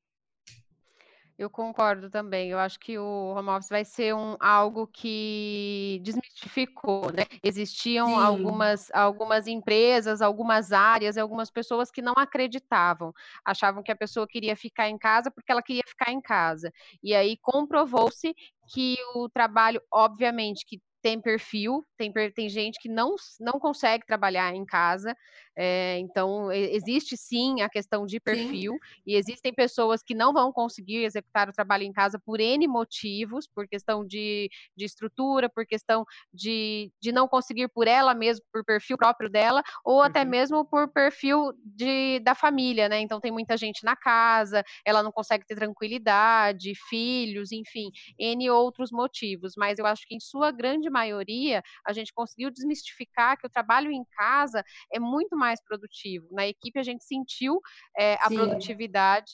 Eu 1.37 1.51
concordo 1.51 2.09
também. 2.09 2.51
Eu 2.51 2.59
acho 2.61 2.79
que 2.79 2.97
o 2.97 3.35
home 3.37 3.49
office 3.49 3.69
vai 3.69 3.85
ser 3.85 4.15
um, 4.15 4.37
algo 4.39 4.87
que 4.87 6.01
desmistificou, 6.05 7.11
né? 7.13 7.25
Existiam 7.43 8.17
algumas, 8.17 8.89
algumas 8.93 9.49
empresas, 9.49 10.23
algumas 10.23 10.71
áreas, 10.71 11.19
algumas 11.19 11.51
pessoas 11.51 11.91
que 11.91 12.01
não 12.01 12.15
acreditavam, 12.17 13.13
achavam 13.45 13.83
que 13.83 13.91
a 13.91 13.97
pessoa 13.97 14.29
queria 14.29 14.55
ficar 14.55 14.89
em 14.89 14.97
casa 14.97 15.29
porque 15.29 15.51
ela 15.51 15.63
queria 15.63 15.83
ficar 15.89 16.13
em 16.13 16.21
casa. 16.21 16.73
E 17.03 17.13
aí 17.13 17.37
comprovou-se 17.43 18.33
que 18.73 18.97
o 19.17 19.29
trabalho, 19.29 19.83
obviamente, 19.93 20.65
que 20.65 20.81
tem 21.05 21.21
perfil, 21.21 21.87
tem, 21.99 22.11
tem 22.35 22.49
gente 22.49 22.81
que 22.81 22.89
não, 22.89 23.15
não 23.39 23.61
consegue 23.61 24.07
trabalhar 24.07 24.55
em 24.55 24.65
casa, 24.65 25.15
é, 25.57 25.99
então 25.99 26.51
existe 26.53 27.17
sim 27.17 27.63
a 27.63 27.69
questão 27.69 28.05
de 28.07 28.19
perfil, 28.19 28.73
sim. 28.73 28.79
e 29.07 29.15
existem 29.17 29.53
pessoas 29.53 30.03
que 30.03 30.15
não 30.15 30.33
vão 30.33 30.53
conseguir 30.53 31.05
executar 31.05 31.49
o 31.49 31.53
trabalho 31.53 31.85
em 31.85 31.93
casa 31.93 32.19
por 32.19 32.41
N 32.41 32.67
motivos, 32.67 33.47
por 33.47 33.69
questão 33.69 34.05
de, 34.05 34.51
de 34.77 34.85
estrutura, 34.85 35.49
por 35.49 35.65
questão 35.65 36.05
de, 36.33 36.91
de 37.01 37.13
não 37.13 37.29
conseguir 37.29 37.69
por 37.69 37.87
ela 37.87 38.15
mesma, 38.15 38.45
por 38.53 38.65
perfil 38.65 38.97
próprio 38.97 39.31
dela, 39.31 39.63
ou 39.85 39.97
uhum. 39.97 40.03
até 40.03 40.25
mesmo 40.25 40.65
por 40.65 40.89
perfil 40.89 41.53
de, 41.65 42.19
da 42.21 42.35
família, 42.35 42.89
né? 42.89 43.01
Então 43.01 43.21
tem 43.21 43.31
muita 43.31 43.57
gente 43.57 43.85
na 43.85 43.95
casa, 43.95 44.65
ela 44.85 45.03
não 45.03 45.13
consegue 45.13 45.47
ter 45.47 45.55
tranquilidade, 45.55 46.73
filhos, 46.89 47.53
enfim, 47.53 47.91
N 48.19 48.51
outros 48.51 48.91
motivos, 48.91 49.53
mas 49.57 49.79
eu 49.79 49.87
acho 49.87 50.07
que 50.07 50.15
em 50.17 50.21
sua 50.21 50.51
grande 50.51 50.91
maioria, 50.91 51.63
a 51.87 51.93
gente 51.93 52.13
conseguiu 52.13 52.51
desmistificar 52.51 53.39
que 53.39 53.47
o 53.47 53.51
trabalho 53.51 53.91
em 53.91 54.05
casa 54.17 54.65
é 54.93 54.99
muito 54.99 55.37
mais 55.37 55.44
produtivo. 55.67 56.29
Na 56.33 56.47
equipe, 56.47 56.79
a 56.79 56.83
gente 56.83 57.05
sentiu 57.05 57.61
é, 57.99 58.15
a 58.15 58.29
Sim. 58.29 58.37
produtividade 58.37 59.33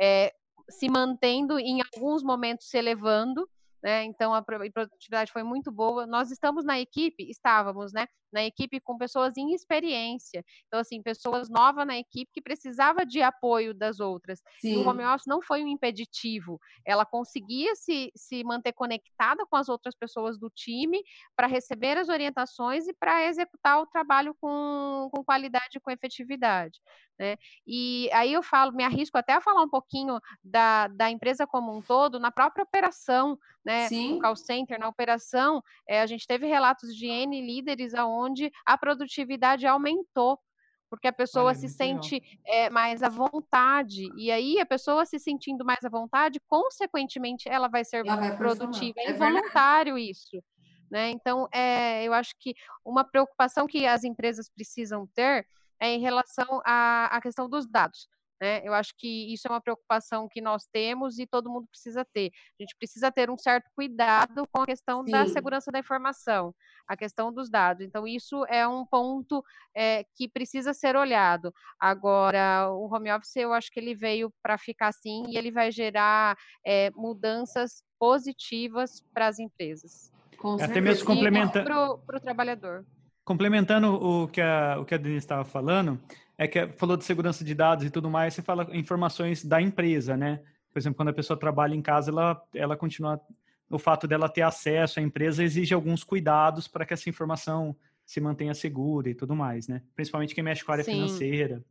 é, 0.00 0.32
se 0.68 0.88
mantendo, 0.88 1.58
em 1.58 1.80
alguns 1.94 2.22
momentos 2.22 2.68
se 2.68 2.78
elevando, 2.78 3.48
né? 3.82 4.04
Então 4.04 4.34
a 4.34 4.42
produtividade 4.42 5.32
foi 5.32 5.42
muito 5.42 5.70
boa. 5.70 6.06
Nós 6.06 6.30
estamos 6.30 6.64
na 6.64 6.78
equipe, 6.78 7.28
estávamos, 7.30 7.92
né? 7.92 8.06
Na 8.32 8.44
equipe 8.44 8.80
com 8.80 8.96
pessoas 8.96 9.36
em 9.36 9.52
experiência. 9.52 10.44
Então, 10.66 10.80
assim, 10.80 11.02
pessoas 11.02 11.48
novas 11.48 11.86
na 11.86 11.98
equipe 11.98 12.30
que 12.32 12.40
precisava 12.40 13.04
de 13.04 13.20
apoio 13.22 13.74
das 13.74 13.98
outras. 13.98 14.40
Sim. 14.60 14.74
E 14.74 14.76
o 14.76 14.88
home 14.88 15.04
office 15.04 15.26
não 15.26 15.42
foi 15.42 15.64
um 15.64 15.68
impeditivo. 15.68 16.60
Ela 16.86 17.04
conseguia 17.04 17.74
se, 17.74 18.12
se 18.14 18.44
manter 18.44 18.72
conectada 18.72 19.44
com 19.46 19.56
as 19.56 19.68
outras 19.68 19.94
pessoas 19.96 20.38
do 20.38 20.48
time 20.50 21.02
para 21.34 21.46
receber 21.46 21.98
as 21.98 22.08
orientações 22.08 22.86
e 22.86 22.94
para 22.94 23.26
executar 23.26 23.80
o 23.80 23.86
trabalho 23.86 24.34
com, 24.40 25.08
com 25.12 25.24
qualidade 25.24 25.76
e 25.76 25.80
com 25.80 25.90
efetividade. 25.90 26.78
Né? 27.20 27.36
E 27.66 28.08
aí 28.14 28.32
eu 28.32 28.42
falo, 28.42 28.72
me 28.72 28.82
arrisco 28.82 29.18
até 29.18 29.34
a 29.34 29.42
falar 29.42 29.62
um 29.62 29.68
pouquinho 29.68 30.18
da, 30.42 30.88
da 30.88 31.10
empresa 31.10 31.46
como 31.46 31.76
um 31.76 31.82
todo, 31.82 32.18
na 32.18 32.30
própria 32.30 32.62
operação, 32.62 33.38
né? 33.62 33.88
Sim. 33.88 34.14
No 34.14 34.20
call 34.20 34.34
center, 34.34 34.80
na 34.80 34.88
operação, 34.88 35.62
é, 35.86 36.00
a 36.00 36.06
gente 36.06 36.26
teve 36.26 36.46
relatos 36.46 36.96
de 36.96 37.06
N 37.08 37.38
líderes 37.38 37.94
aonde 37.94 38.50
a 38.64 38.78
produtividade 38.78 39.66
aumentou 39.66 40.40
porque 40.88 41.06
a 41.06 41.12
pessoa 41.12 41.50
Olha, 41.50 41.54
se 41.54 41.68
sente 41.68 42.20
é, 42.44 42.68
mais 42.68 43.00
à 43.00 43.08
vontade. 43.08 44.10
E 44.16 44.28
aí, 44.32 44.58
a 44.58 44.66
pessoa 44.66 45.06
se 45.06 45.20
sentindo 45.20 45.64
mais 45.64 45.84
à 45.84 45.88
vontade, 45.88 46.40
consequentemente, 46.48 47.48
ela 47.48 47.68
vai 47.68 47.84
ser 47.84 48.04
ela 48.04 48.16
vai 48.16 48.36
produtiva. 48.36 48.98
É, 48.98 49.04
é 49.04 49.10
involuntário 49.10 49.96
isso. 49.96 50.42
Né? 50.90 51.10
Então, 51.10 51.46
é, 51.52 52.02
eu 52.02 52.12
acho 52.12 52.34
que 52.40 52.56
uma 52.84 53.04
preocupação 53.04 53.68
que 53.68 53.86
as 53.86 54.02
empresas 54.02 54.48
precisam 54.48 55.06
ter 55.14 55.46
é 55.80 55.88
em 55.94 56.00
relação 56.00 56.60
à, 56.64 57.06
à 57.06 57.20
questão 57.20 57.48
dos 57.48 57.66
dados. 57.66 58.08
Né? 58.40 58.62
Eu 58.64 58.72
acho 58.72 58.94
que 58.96 59.32
isso 59.32 59.46
é 59.46 59.50
uma 59.50 59.60
preocupação 59.60 60.26
que 60.26 60.40
nós 60.40 60.66
temos 60.72 61.18
e 61.18 61.26
todo 61.26 61.50
mundo 61.50 61.66
precisa 61.68 62.04
ter. 62.04 62.30
A 62.58 62.62
gente 62.62 62.74
precisa 62.78 63.12
ter 63.12 63.30
um 63.30 63.36
certo 63.36 63.68
cuidado 63.74 64.48
com 64.50 64.62
a 64.62 64.66
questão 64.66 65.04
Sim. 65.04 65.12
da 65.12 65.26
segurança 65.26 65.70
da 65.70 65.78
informação, 65.78 66.54
a 66.88 66.96
questão 66.96 67.30
dos 67.32 67.50
dados. 67.50 67.84
Então, 67.84 68.06
isso 68.06 68.44
é 68.46 68.66
um 68.66 68.86
ponto 68.86 69.44
é, 69.76 70.04
que 70.16 70.26
precisa 70.26 70.72
ser 70.72 70.96
olhado. 70.96 71.52
Agora, 71.78 72.70
o 72.72 72.92
home 72.92 73.12
office, 73.12 73.36
eu 73.36 73.52
acho 73.52 73.70
que 73.70 73.78
ele 73.78 73.94
veio 73.94 74.32
para 74.42 74.56
ficar 74.56 74.88
assim 74.88 75.24
e 75.28 75.36
ele 75.36 75.50
vai 75.50 75.70
gerar 75.70 76.34
é, 76.64 76.90
mudanças 76.92 77.82
positivas 77.98 79.02
para 79.12 79.26
as 79.26 79.38
empresas. 79.38 80.10
Com 80.38 80.54
Até 80.54 80.80
mesmo 80.80 81.04
complementando. 81.04 81.66
Para 81.66 82.16
o 82.16 82.20
trabalhador. 82.20 82.86
Complementando 83.24 83.94
o 83.94 84.28
que 84.28 84.40
a, 84.40 84.78
o 84.80 84.84
que 84.84 84.94
a 84.94 84.98
Denise 84.98 85.18
estava 85.18 85.44
falando, 85.44 86.00
é 86.36 86.48
que 86.48 86.68
falou 86.68 86.96
de 86.96 87.04
segurança 87.04 87.44
de 87.44 87.54
dados 87.54 87.84
e 87.84 87.90
tudo 87.90 88.08
mais, 88.08 88.34
você 88.34 88.42
fala 88.42 88.66
informações 88.72 89.44
da 89.44 89.60
empresa, 89.60 90.16
né? 90.16 90.40
Por 90.72 90.78
exemplo, 90.78 90.96
quando 90.96 91.10
a 91.10 91.12
pessoa 91.12 91.38
trabalha 91.38 91.74
em 91.74 91.82
casa, 91.82 92.10
ela, 92.10 92.42
ela 92.54 92.76
continua. 92.76 93.20
O 93.68 93.78
fato 93.78 94.08
dela 94.08 94.28
ter 94.28 94.42
acesso 94.42 94.98
à 94.98 95.02
empresa 95.02 95.44
exige 95.44 95.74
alguns 95.74 96.02
cuidados 96.02 96.66
para 96.66 96.84
que 96.84 96.94
essa 96.94 97.08
informação 97.08 97.76
se 98.04 98.20
mantenha 98.20 98.54
segura 98.54 99.08
e 99.10 99.14
tudo 99.14 99.36
mais, 99.36 99.68
né? 99.68 99.82
Principalmente 99.94 100.34
quem 100.34 100.42
mexe 100.42 100.64
com 100.64 100.72
a 100.72 100.74
área 100.74 100.84
Sim. 100.84 100.92
financeira, 100.92 101.62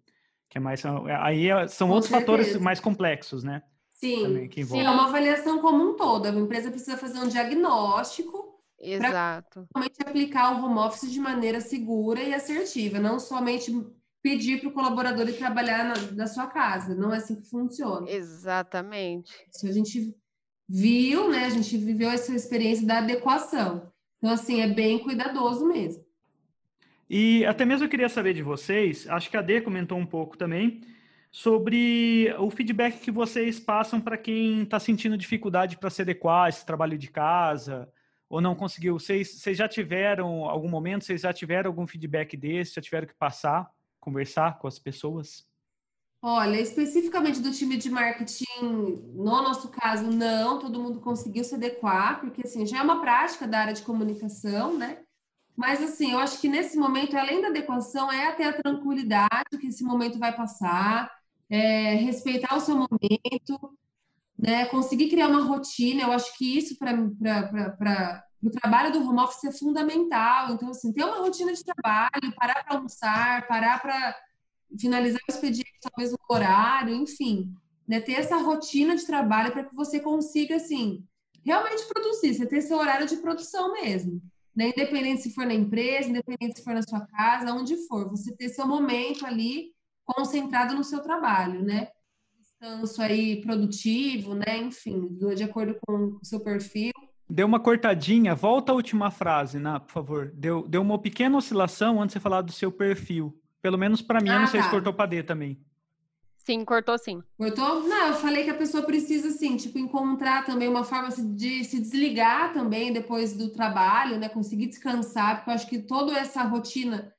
que 0.48 0.58
é 0.58 0.62
mais. 0.62 0.84
Aí 1.22 1.50
é, 1.50 1.68
são 1.68 1.88
com 1.88 1.96
outros 1.96 2.10
certeza. 2.10 2.32
fatores 2.32 2.62
mais 2.62 2.80
complexos, 2.80 3.44
né? 3.44 3.62
Sim. 3.92 4.50
Sim, 4.50 4.82
é 4.82 4.90
uma 4.90 5.08
avaliação 5.08 5.60
como 5.60 5.84
um 5.84 5.98
todo. 5.98 6.28
A 6.28 6.30
empresa 6.30 6.70
precisa 6.70 6.96
fazer 6.96 7.20
um 7.20 7.28
diagnóstico 7.28 8.49
Exato. 8.82 9.68
Realmente 9.76 10.02
aplicar 10.02 10.54
o 10.54 10.66
home 10.66 10.80
office 10.80 11.12
de 11.12 11.20
maneira 11.20 11.60
segura 11.60 12.22
e 12.22 12.34
assertiva, 12.34 13.00
não 13.00 13.20
somente 13.20 13.72
pedir 14.22 14.60
para 14.60 14.70
o 14.70 14.74
colaborador 14.74 15.28
ir 15.28 15.38
trabalhar 15.38 15.86
na, 15.86 16.12
na, 16.12 16.28
sua 16.28 16.48
casa. 16.48 16.96
Não 16.96 17.14
é 17.14 17.18
assim 17.18 17.36
que 17.36 17.50
funciona. 17.50 18.10
Exatamente. 18.10 19.32
Se 19.52 19.68
a 19.68 19.72
gente 19.72 20.16
viu, 20.68 21.30
né? 21.30 21.46
A 21.46 21.50
gente 21.50 21.78
viveu 21.78 22.10
essa 22.10 22.34
experiência 22.34 22.86
da 22.86 23.00
adequação. 23.00 23.92
Então, 24.18 24.32
assim, 24.32 24.62
é 24.62 24.68
bem 24.68 25.00
cuidadoso 25.00 25.68
mesmo. 25.68 26.06
E 27.10 27.44
até 27.46 27.66
mesmo 27.66 27.86
eu 27.86 27.90
queria 27.90 28.10
saber 28.10 28.34
de 28.34 28.44
vocês, 28.44 29.08
acho 29.10 29.32
que 29.32 29.38
a 29.38 29.42
Dê 29.42 29.62
comentou 29.62 29.98
um 29.98 30.06
pouco 30.06 30.38
também, 30.38 30.82
sobre 31.32 32.32
o 32.38 32.52
feedback 32.52 33.00
que 33.00 33.10
vocês 33.10 33.60
passam 33.60 34.00
para 34.00 34.18
quem 34.18 34.64
está 34.64 34.80
sentindo 34.80 35.18
dificuldade 35.18 35.78
para 35.78 35.90
se 35.90 36.04
adequar 36.04 36.46
a 36.46 36.50
esse 36.50 36.64
trabalho 36.64 36.98
de 36.98 37.10
casa, 37.10 37.90
ou 38.30 38.40
não 38.40 38.56
conseguiu. 38.56 39.00
Vocês, 39.00 39.40
vocês 39.40 39.58
já 39.58 39.68
tiveram 39.68 40.46
algum 40.46 40.70
momento, 40.70 41.04
vocês 41.04 41.22
já 41.22 41.34
tiveram 41.34 41.70
algum 41.70 41.88
feedback 41.88 42.38
desse, 42.38 42.76
já 42.76 42.82
tiveram 42.82 43.08
que 43.08 43.16
passar, 43.16 43.70
conversar 44.00 44.60
com 44.60 44.68
as 44.68 44.78
pessoas? 44.78 45.50
Olha, 46.22 46.60
especificamente 46.60 47.40
do 47.40 47.52
time 47.52 47.78
de 47.78 47.90
marketing, 47.90 48.46
no 49.14 49.24
nosso 49.24 49.70
caso, 49.70 50.04
não, 50.12 50.60
todo 50.60 50.82
mundo 50.82 51.00
conseguiu 51.00 51.46
se 51.46 51.56
adequar, 51.56 52.20
porque 52.20 52.42
assim, 52.46 52.66
já 52.66 52.80
é 52.80 52.82
uma 52.82 53.00
prática 53.00 53.48
da 53.48 53.60
área 53.60 53.74
de 53.74 53.82
comunicação, 53.82 54.78
né? 54.78 55.00
Mas 55.56 55.82
assim, 55.82 56.12
eu 56.12 56.20
acho 56.20 56.40
que 56.40 56.50
nesse 56.50 56.78
momento, 56.78 57.18
além 57.18 57.42
da 57.42 57.48
adequação, 57.48 58.12
é 58.12 58.32
ter 58.34 58.44
a 58.44 58.62
tranquilidade 58.62 59.58
que 59.60 59.68
esse 59.68 59.84
momento 59.84 60.20
vai 60.20 60.36
passar, 60.36 61.10
é, 61.50 61.96
respeitar 61.96 62.56
o 62.56 62.62
seu 62.62 62.76
momento, 62.76 63.78
né? 64.42 64.66
Conseguir 64.68 65.10
criar 65.10 65.28
uma 65.28 65.44
rotina, 65.44 66.04
eu 66.04 66.12
acho 66.12 66.36
que 66.38 66.58
isso 66.58 66.78
para 66.78 66.96
o 68.42 68.50
trabalho 68.50 68.94
do 68.94 69.06
home 69.06 69.20
office 69.20 69.44
é 69.44 69.52
fundamental. 69.52 70.54
Então, 70.54 70.70
assim, 70.70 70.94
ter 70.94 71.04
uma 71.04 71.18
rotina 71.18 71.54
de 71.54 71.64
trabalho, 71.64 72.34
parar 72.36 72.64
para 72.64 72.78
almoçar, 72.78 73.48
parar 73.48 73.82
para 73.82 74.16
finalizar 74.80 75.20
o 75.28 75.32
expediente 75.32 75.80
talvez 75.82 76.12
no 76.12 76.18
horário, 76.30 76.96
enfim, 76.96 77.54
né? 77.86 78.00
Ter 78.00 78.14
essa 78.14 78.38
rotina 78.38 78.96
de 78.96 79.06
trabalho 79.06 79.52
para 79.52 79.66
que 79.66 79.76
você 79.76 80.00
consiga, 80.00 80.56
assim, 80.56 81.04
realmente 81.44 81.86
produzir, 81.88 82.34
você 82.34 82.46
ter 82.46 82.62
seu 82.62 82.78
horário 82.78 83.08
de 83.08 83.18
produção 83.18 83.74
mesmo. 83.74 84.22
Né? 84.56 84.70
Independente 84.70 85.24
se 85.24 85.34
for 85.34 85.46
na 85.46 85.54
empresa, 85.54 86.10
independente 86.10 86.60
se 86.60 86.64
for 86.64 86.74
na 86.74 86.82
sua 86.82 87.06
casa, 87.08 87.54
onde 87.54 87.76
for, 87.88 88.10
você 88.10 88.36
ter 88.36 88.50
seu 88.50 88.66
momento 88.66 89.26
ali 89.26 89.74
concentrado 90.06 90.76
no 90.76 90.84
seu 90.84 91.02
trabalho, 91.02 91.64
né? 91.64 91.90
Descanso 92.60 93.02
aí 93.02 93.42
produtivo, 93.42 94.36
né? 94.36 94.58
Enfim, 94.58 95.08
de 95.36 95.44
acordo 95.44 95.78
com 95.86 96.18
o 96.22 96.26
seu 96.26 96.42
perfil. 96.42 96.92
Deu 97.30 97.48
uma 97.48 97.60
cortadinha, 97.60 98.36
volta 98.36 98.72
a 98.72 98.76
última 98.76 99.12
frase, 99.12 99.60
né, 99.60 99.80
por 99.80 99.92
favor. 99.92 100.32
Deu, 100.34 100.68
deu 100.68 100.82
uma 100.82 100.98
pequena 100.98 101.38
oscilação 101.38 102.02
antes 102.02 102.14
de 102.14 102.20
você 102.20 102.20
falar 102.20 102.42
do 102.42 102.52
seu 102.52 102.72
perfil. 102.72 103.40
Pelo 103.62 103.78
menos 103.78 104.02
para 104.02 104.20
mim, 104.20 104.30
ah, 104.30 104.40
não 104.40 104.48
sei 104.48 104.60
tá. 104.60 104.66
se 104.66 104.72
cortou 104.72 104.92
para 104.92 105.06
D 105.06 105.24
também. 105.24 105.58
Sim, 106.36 106.66
cortou 106.66 106.98
sim. 106.98 107.22
Cortou? 107.38 107.88
Não, 107.88 108.08
eu 108.08 108.14
falei 108.16 108.44
que 108.44 108.50
a 108.50 108.58
pessoa 108.58 108.82
precisa, 108.82 109.28
assim, 109.28 109.56
tipo, 109.56 109.78
encontrar 109.78 110.44
também 110.44 110.68
uma 110.68 110.84
forma 110.84 111.10
de 111.10 111.64
se 111.64 111.80
desligar 111.80 112.52
também 112.52 112.92
depois 112.92 113.38
do 113.38 113.52
trabalho, 113.52 114.18
né? 114.18 114.28
Conseguir 114.28 114.66
descansar, 114.66 115.38
porque 115.38 115.52
eu 115.52 115.54
acho 115.54 115.70
que 115.70 115.80
toda 115.80 116.18
essa 116.18 116.42
rotina, 116.42 117.14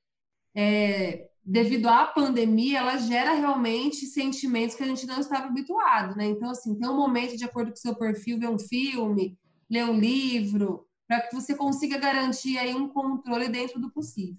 é, 0.53 1.30
devido 1.51 1.89
à 1.89 2.05
pandemia, 2.05 2.79
ela 2.79 2.97
gera 2.97 3.33
realmente 3.33 4.07
sentimentos 4.07 4.77
que 4.77 4.85
a 4.85 4.87
gente 4.87 5.05
não 5.05 5.19
estava 5.19 5.47
habituado, 5.47 6.17
né? 6.17 6.27
Então, 6.27 6.49
assim, 6.49 6.79
tem 6.79 6.89
um 6.89 6.97
momento 6.97 7.37
de 7.37 7.45
acordo 7.45 7.73
com 7.73 7.77
o 7.77 7.81
seu 7.81 7.97
perfil, 7.97 8.39
ver 8.39 8.49
um 8.49 8.59
filme, 8.59 9.37
ler 9.69 9.85
um 9.85 9.99
livro, 9.99 10.87
para 11.09 11.21
que 11.23 11.35
você 11.35 11.57
consiga 11.57 11.99
garantir 11.99 12.57
aí 12.57 12.73
um 12.73 12.89
controle 12.89 13.49
dentro 13.49 13.81
do 13.81 13.91
possível. 13.91 14.37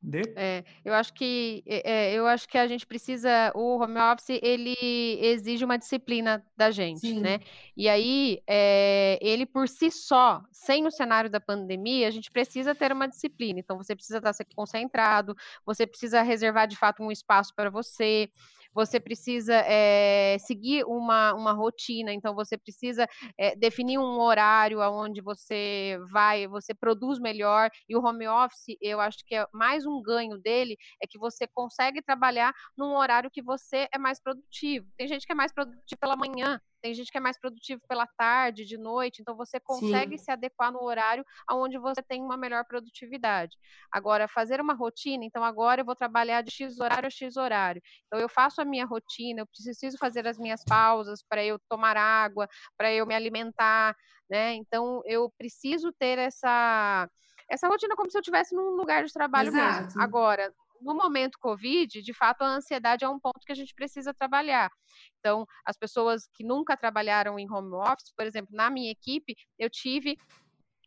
De? 0.00 0.22
É, 0.36 0.64
eu 0.84 0.94
acho 0.94 1.12
que 1.12 1.64
é, 1.66 2.12
eu 2.12 2.24
acho 2.24 2.48
que 2.48 2.56
a 2.56 2.68
gente 2.68 2.86
precisa 2.86 3.50
o 3.52 3.82
home 3.82 3.98
office 3.98 4.38
ele 4.42 4.76
exige 5.20 5.64
uma 5.64 5.76
disciplina 5.76 6.44
da 6.56 6.70
gente, 6.70 7.00
Sim. 7.00 7.20
né? 7.20 7.40
E 7.76 7.88
aí 7.88 8.40
é, 8.46 9.18
ele 9.20 9.44
por 9.44 9.68
si 9.68 9.90
só, 9.90 10.40
sem 10.52 10.86
o 10.86 10.90
cenário 10.90 11.28
da 11.28 11.40
pandemia, 11.40 12.06
a 12.06 12.12
gente 12.12 12.30
precisa 12.30 12.76
ter 12.76 12.92
uma 12.92 13.08
disciplina. 13.08 13.58
Então 13.58 13.76
você 13.76 13.96
precisa 13.96 14.18
estar 14.18 14.32
concentrado, 14.54 15.34
você 15.66 15.84
precisa 15.84 16.22
reservar 16.22 16.68
de 16.68 16.76
fato 16.76 17.02
um 17.02 17.10
espaço 17.10 17.52
para 17.52 17.68
você 17.68 18.30
você 18.78 19.00
precisa 19.00 19.54
é, 19.66 20.36
seguir 20.38 20.84
uma, 20.84 21.34
uma 21.34 21.52
rotina, 21.52 22.12
então 22.12 22.32
você 22.32 22.56
precisa 22.56 23.08
é, 23.36 23.56
definir 23.56 23.98
um 23.98 24.20
horário 24.20 24.80
aonde 24.80 25.20
você 25.20 25.98
vai, 26.12 26.46
você 26.46 26.72
produz 26.72 27.18
melhor, 27.18 27.70
e 27.88 27.96
o 27.96 28.00
home 28.00 28.28
office, 28.28 28.76
eu 28.80 29.00
acho 29.00 29.18
que 29.26 29.34
é 29.34 29.44
mais 29.52 29.84
um 29.84 30.00
ganho 30.00 30.38
dele, 30.38 30.76
é 31.02 31.08
que 31.08 31.18
você 31.18 31.44
consegue 31.48 32.00
trabalhar 32.00 32.54
num 32.76 32.94
horário 32.94 33.28
que 33.32 33.42
você 33.42 33.88
é 33.92 33.98
mais 33.98 34.22
produtivo. 34.22 34.86
Tem 34.96 35.08
gente 35.08 35.26
que 35.26 35.32
é 35.32 35.34
mais 35.34 35.52
produtivo 35.52 35.98
pela 36.00 36.14
manhã, 36.14 36.60
tem 36.80 36.94
gente 36.94 37.10
que 37.10 37.18
é 37.18 37.20
mais 37.20 37.38
produtivo 37.38 37.80
pela 37.88 38.06
tarde, 38.16 38.64
de 38.64 38.78
noite, 38.78 39.20
então 39.20 39.36
você 39.36 39.58
consegue 39.60 40.16
Sim. 40.18 40.24
se 40.24 40.30
adequar 40.30 40.72
no 40.72 40.82
horário 40.82 41.24
aonde 41.46 41.78
você 41.78 42.02
tem 42.02 42.22
uma 42.22 42.36
melhor 42.36 42.64
produtividade. 42.64 43.56
Agora, 43.92 44.28
fazer 44.28 44.60
uma 44.60 44.74
rotina, 44.74 45.24
então 45.24 45.42
agora 45.44 45.80
eu 45.80 45.84
vou 45.84 45.96
trabalhar 45.96 46.42
de 46.42 46.50
X 46.50 46.78
horário 46.78 47.06
a 47.06 47.10
X 47.10 47.36
horário. 47.36 47.82
Então 48.06 48.20
eu 48.20 48.28
faço 48.28 48.60
a 48.60 48.64
minha 48.64 48.84
rotina, 48.86 49.40
eu 49.42 49.46
preciso 49.46 49.96
fazer 49.98 50.26
as 50.26 50.38
minhas 50.38 50.62
pausas 50.64 51.22
para 51.28 51.44
eu 51.44 51.58
tomar 51.68 51.96
água, 51.96 52.48
para 52.76 52.92
eu 52.92 53.06
me 53.06 53.14
alimentar, 53.14 53.96
né? 54.30 54.54
Então 54.54 55.02
eu 55.06 55.30
preciso 55.36 55.92
ter 55.98 56.18
essa 56.18 57.08
essa 57.50 57.66
rotina 57.66 57.96
como 57.96 58.10
se 58.10 58.16
eu 58.18 58.20
estivesse 58.20 58.54
num 58.54 58.70
lugar 58.76 59.04
de 59.04 59.12
trabalho 59.12 59.48
Exato. 59.48 59.84
mesmo. 59.86 60.02
Agora, 60.02 60.52
no 60.80 60.94
momento 60.94 61.38
Covid, 61.38 62.02
de 62.02 62.14
fato, 62.14 62.42
a 62.42 62.46
ansiedade 62.46 63.04
é 63.04 63.08
um 63.08 63.18
ponto 63.18 63.40
que 63.44 63.52
a 63.52 63.54
gente 63.54 63.74
precisa 63.74 64.14
trabalhar. 64.14 64.70
Então, 65.18 65.46
as 65.64 65.76
pessoas 65.76 66.28
que 66.34 66.44
nunca 66.44 66.76
trabalharam 66.76 67.38
em 67.38 67.50
home 67.50 67.74
office, 67.74 68.12
por 68.16 68.26
exemplo, 68.26 68.54
na 68.54 68.70
minha 68.70 68.90
equipe, 68.90 69.34
eu 69.58 69.68
tive 69.70 70.16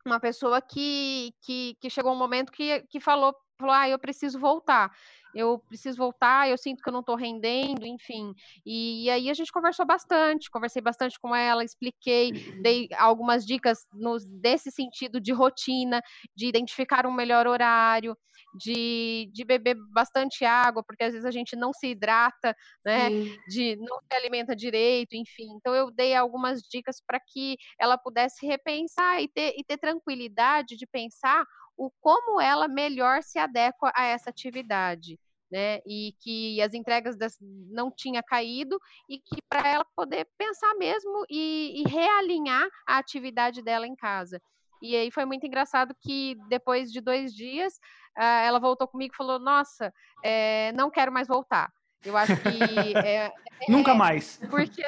uma 0.06 0.20
pessoa 0.20 0.62
que, 0.62 1.32
que, 1.42 1.76
que 1.80 1.90
chegou 1.90 2.14
um 2.14 2.18
momento 2.18 2.52
que, 2.52 2.82
que 2.90 3.00
falou, 3.00 3.36
falou, 3.62 3.76
ah, 3.76 3.90
eu 3.90 4.00
preciso 4.00 4.40
voltar 4.40 4.92
eu 5.34 5.60
preciso 5.60 5.98
voltar, 5.98 6.50
eu 6.50 6.58
sinto 6.58 6.82
que 6.82 6.90
eu 6.90 6.94
não 6.94 7.00
estou 7.00 7.16
rendendo, 7.16 7.86
enfim. 7.86 8.34
E, 8.66 9.06
e, 9.06 9.10
aí 9.10 9.30
a 9.30 9.34
gente 9.34 9.52
conversou 9.52 9.86
bastante, 9.86 10.50
conversei 10.50 10.82
bastante 10.82 11.20
com 11.20 11.36
ela, 11.36 11.64
expliquei, 11.64 12.32
dei 12.62 12.90
algumas 12.98 13.46
dicas 13.46 13.86
no, 13.94 14.18
desse 14.20 14.72
sentido 14.72 15.20
de 15.20 15.32
rotina, 15.32 16.02
de 16.36 16.48
identificar 16.48 17.06
um 17.06 17.12
melhor 17.12 17.48
horário, 17.48 18.18
de, 18.54 19.30
de 19.32 19.46
beber 19.46 19.76
bastante 19.94 20.44
água, 20.44 20.84
porque 20.84 21.04
às 21.04 21.14
vezes 21.14 21.26
a 21.26 21.32
gente 21.32 21.56
não 21.56 21.72
se 21.72 21.88
hidrata, 21.88 22.56
né? 22.86 23.10
Sim. 23.10 23.38
De 23.48 23.76
não 23.78 24.00
se 24.00 24.18
alimenta 24.18 24.56
direito, 24.56 25.14
enfim. 25.14 25.48
Então 25.56 25.74
eu 25.74 25.90
dei 25.92 26.16
algumas 26.16 26.62
dicas 26.62 27.02
para 27.06 27.20
que 27.20 27.58
ela 27.80 27.98
pudesse 27.98 28.46
repensar 28.46 29.22
e 29.22 29.28
ter, 29.28 29.54
e 29.58 29.64
ter 29.64 29.78
tranquilidade 29.78 30.76
de 30.76 30.86
pensar 30.86 31.46
o 31.82 31.90
como 32.00 32.40
ela 32.40 32.68
melhor 32.68 33.24
se 33.24 33.40
adequa 33.40 33.92
a 33.96 34.06
essa 34.06 34.30
atividade. 34.30 35.20
Né, 35.52 35.82
e 35.86 36.16
que 36.22 36.62
as 36.62 36.74
entregas 36.74 37.18
das, 37.18 37.36
não 37.42 37.92
tinha 37.92 38.24
caído 38.24 38.80
e 39.10 39.18
que 39.18 39.42
para 39.50 39.68
ela 39.68 39.86
poder 39.94 40.26
pensar 40.38 40.74
mesmo 40.76 41.26
e, 41.30 41.74
e, 41.76 41.90
realinhar 41.90 42.66
a 42.88 42.98
atividade 42.98 43.62
dela 43.62 43.86
em 43.86 43.94
casa. 43.94 44.42
E 44.82 44.96
aí 44.96 45.12
foi 45.12 45.26
muito 45.26 45.46
engraçado 45.46 45.94
que 46.00 46.38
depois 46.48 46.90
de 46.90 47.02
dois 47.02 47.34
dias 47.34 47.74
uh, 48.18 48.46
ela 48.46 48.62
voltou 48.62 48.88
comigo 48.88 49.14
e 49.14 49.18
falou: 49.18 49.40
Nossa, 49.40 49.94
é, 50.24 50.72
não 50.72 50.90
quero 50.90 51.12
mais 51.12 51.28
voltar. 51.28 51.70
Eu 52.06 52.16
acho 52.16 52.34
que. 52.38 52.98
É, 52.98 53.30
Nunca 53.68 53.92
é, 53.92 53.94
mais. 53.94 54.40
Porque, 54.50 54.84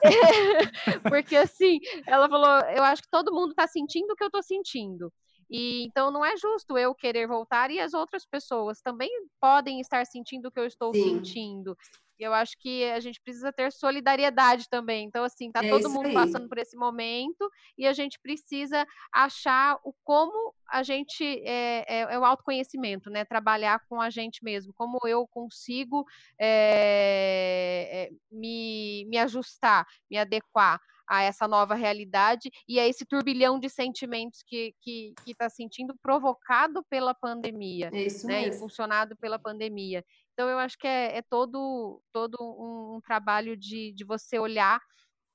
porque 1.10 1.36
assim, 1.36 1.80
ela 2.06 2.28
falou: 2.28 2.60
Eu 2.70 2.84
acho 2.84 3.02
que 3.02 3.10
todo 3.10 3.34
mundo 3.34 3.50
está 3.50 3.66
sentindo 3.66 4.12
o 4.12 4.14
que 4.14 4.22
eu 4.22 4.28
estou 4.28 4.44
sentindo. 4.44 5.12
E 5.56 5.84
então 5.84 6.10
não 6.10 6.24
é 6.24 6.36
justo 6.36 6.76
eu 6.76 6.92
querer 6.92 7.28
voltar 7.28 7.70
e 7.70 7.78
as 7.78 7.94
outras 7.94 8.26
pessoas 8.26 8.80
também 8.82 9.08
podem 9.40 9.80
estar 9.80 10.04
sentindo 10.04 10.48
o 10.48 10.50
que 10.50 10.58
eu 10.58 10.66
estou 10.66 10.92
Sim. 10.92 11.14
sentindo. 11.14 11.76
Eu 12.18 12.32
acho 12.34 12.56
que 12.58 12.84
a 12.90 12.98
gente 12.98 13.20
precisa 13.20 13.52
ter 13.52 13.72
solidariedade 13.72 14.68
também. 14.68 15.06
Então, 15.06 15.24
assim, 15.24 15.52
tá 15.52 15.64
é 15.64 15.68
todo 15.68 15.90
mundo 15.90 16.06
aí. 16.06 16.14
passando 16.14 16.48
por 16.48 16.58
esse 16.58 16.76
momento 16.76 17.48
e 17.78 17.86
a 17.86 17.92
gente 17.92 18.18
precisa 18.20 18.84
achar 19.12 19.78
o 19.84 19.92
como 20.02 20.54
a 20.68 20.82
gente 20.82 21.24
é, 21.44 21.84
é, 21.88 22.00
é 22.14 22.18
o 22.18 22.24
autoconhecimento, 22.24 23.08
né? 23.08 23.24
Trabalhar 23.24 23.80
com 23.88 24.00
a 24.00 24.10
gente 24.10 24.42
mesmo, 24.42 24.72
como 24.74 24.98
eu 25.06 25.26
consigo 25.28 26.04
é, 26.38 28.08
é 28.10 28.10
me, 28.30 29.04
me 29.06 29.18
ajustar, 29.18 29.86
me 30.10 30.16
adequar 30.16 30.80
a 31.08 31.22
essa 31.22 31.46
nova 31.46 31.74
realidade 31.74 32.50
e 32.68 32.78
a 32.80 32.86
esse 32.86 33.04
turbilhão 33.04 33.58
de 33.58 33.68
sentimentos 33.68 34.42
que 34.42 34.74
que 34.80 35.14
está 35.26 35.48
sentindo 35.48 35.94
provocado 36.02 36.84
pela 36.88 37.14
pandemia, 37.14 37.90
é 37.92 38.02
isso 38.02 38.26
né? 38.26 38.42
Mesmo. 38.42 38.56
Impulsionado 38.56 39.16
pela 39.16 39.38
pandemia. 39.38 40.04
Então 40.32 40.48
eu 40.48 40.58
acho 40.58 40.78
que 40.78 40.86
é, 40.86 41.18
é 41.18 41.22
todo 41.22 42.00
todo 42.12 42.36
um, 42.40 42.96
um 42.96 43.00
trabalho 43.00 43.56
de, 43.56 43.92
de 43.92 44.04
você 44.04 44.38
olhar 44.38 44.80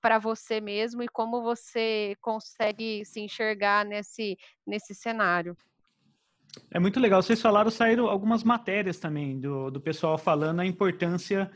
para 0.02 0.18
você 0.18 0.62
mesmo 0.62 1.04
e 1.04 1.08
como 1.08 1.42
você 1.42 2.16
consegue 2.22 3.04
se 3.06 3.20
enxergar 3.20 3.86
nesse, 3.86 4.38
nesse 4.66 4.96
cenário. 4.96 5.56
É 6.72 6.80
muito 6.80 7.00
legal. 7.00 7.22
Vocês 7.22 7.42
falaram, 7.42 7.70
saíram 7.70 8.08
algumas 8.08 8.44
matérias 8.44 8.98
também 8.98 9.40
do, 9.40 9.70
do 9.70 9.80
pessoal 9.80 10.18
falando 10.18 10.62
a 10.62 10.66
importância 10.66 11.52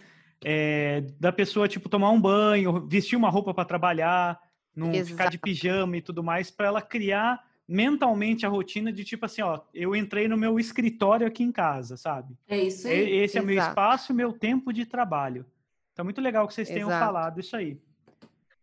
é, 0.45 1.03
da 1.19 1.31
pessoa, 1.31 1.67
tipo, 1.67 1.89
tomar 1.89 2.11
um 2.11 2.19
banho, 2.19 2.87
vestir 2.87 3.15
uma 3.15 3.29
roupa 3.29 3.53
para 3.53 3.65
trabalhar, 3.65 4.39
não 4.75 4.91
Exato. 4.91 5.11
ficar 5.11 5.29
de 5.29 5.37
pijama 5.37 5.97
e 5.97 6.01
tudo 6.01 6.23
mais, 6.23 6.49
para 6.49 6.67
ela 6.67 6.81
criar 6.81 7.43
mentalmente 7.67 8.45
a 8.45 8.49
rotina 8.49 8.91
de 8.91 9.03
tipo 9.03 9.25
assim, 9.25 9.41
ó, 9.41 9.61
eu 9.73 9.95
entrei 9.95 10.27
no 10.27 10.37
meu 10.37 10.59
escritório 10.59 11.25
aqui 11.25 11.43
em 11.43 11.51
casa, 11.51 11.95
sabe? 11.95 12.35
É 12.47 12.57
isso 12.57 12.87
aí. 12.87 13.23
Esse 13.23 13.37
Exato. 13.37 13.37
é 13.37 13.41
o 13.41 13.45
meu 13.45 13.57
espaço 13.57 14.11
e 14.11 14.15
meu 14.15 14.33
tempo 14.33 14.73
de 14.73 14.85
trabalho. 14.85 15.45
Então, 15.93 16.03
muito 16.03 16.19
legal 16.19 16.47
que 16.47 16.53
vocês 16.53 16.67
tenham 16.67 16.89
Exato. 16.89 17.05
falado 17.05 17.39
isso 17.39 17.55
aí. 17.55 17.79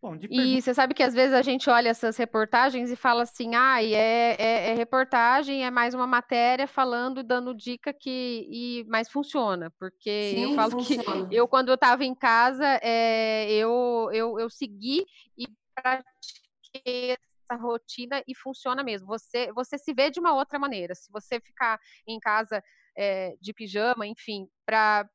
Bom, 0.01 0.17
e 0.31 0.59
você 0.59 0.73
sabe 0.73 0.95
que 0.95 1.03
às 1.03 1.13
vezes 1.13 1.31
a 1.31 1.43
gente 1.43 1.69
olha 1.69 1.89
essas 1.89 2.17
reportagens 2.17 2.89
e 2.89 2.95
fala 2.95 3.21
assim, 3.21 3.53
ah, 3.53 3.83
é, 3.83 4.35
é, 4.35 4.69
é, 4.71 4.73
reportagem, 4.73 5.63
é 5.63 5.69
mais 5.69 5.93
uma 5.93 6.07
matéria 6.07 6.67
falando, 6.67 7.21
dando 7.21 7.53
dica 7.53 7.93
que. 7.93 8.47
E, 8.49 8.83
mas 8.89 9.11
funciona, 9.11 9.71
porque 9.77 10.33
Sim, 10.33 10.43
eu 10.43 10.55
falo 10.55 10.71
funciona. 10.71 11.27
que 11.27 11.35
eu, 11.35 11.47
quando 11.47 11.69
eu 11.69 11.75
estava 11.75 12.03
em 12.03 12.15
casa, 12.15 12.65
é, 12.81 13.51
eu, 13.51 14.09
eu, 14.11 14.39
eu 14.39 14.49
segui 14.49 15.05
e 15.37 15.45
pratiquei 15.75 17.11
essa 17.11 17.61
rotina 17.61 18.23
e 18.27 18.35
funciona 18.35 18.83
mesmo. 18.83 19.05
Você, 19.05 19.53
você 19.53 19.77
se 19.77 19.93
vê 19.93 20.09
de 20.09 20.19
uma 20.19 20.33
outra 20.33 20.57
maneira. 20.57 20.95
Se 20.95 21.11
você 21.11 21.39
ficar 21.39 21.79
em 22.07 22.19
casa 22.19 22.63
é, 22.97 23.35
de 23.39 23.53
pijama, 23.53 24.07
enfim, 24.07 24.47
para 24.65 25.07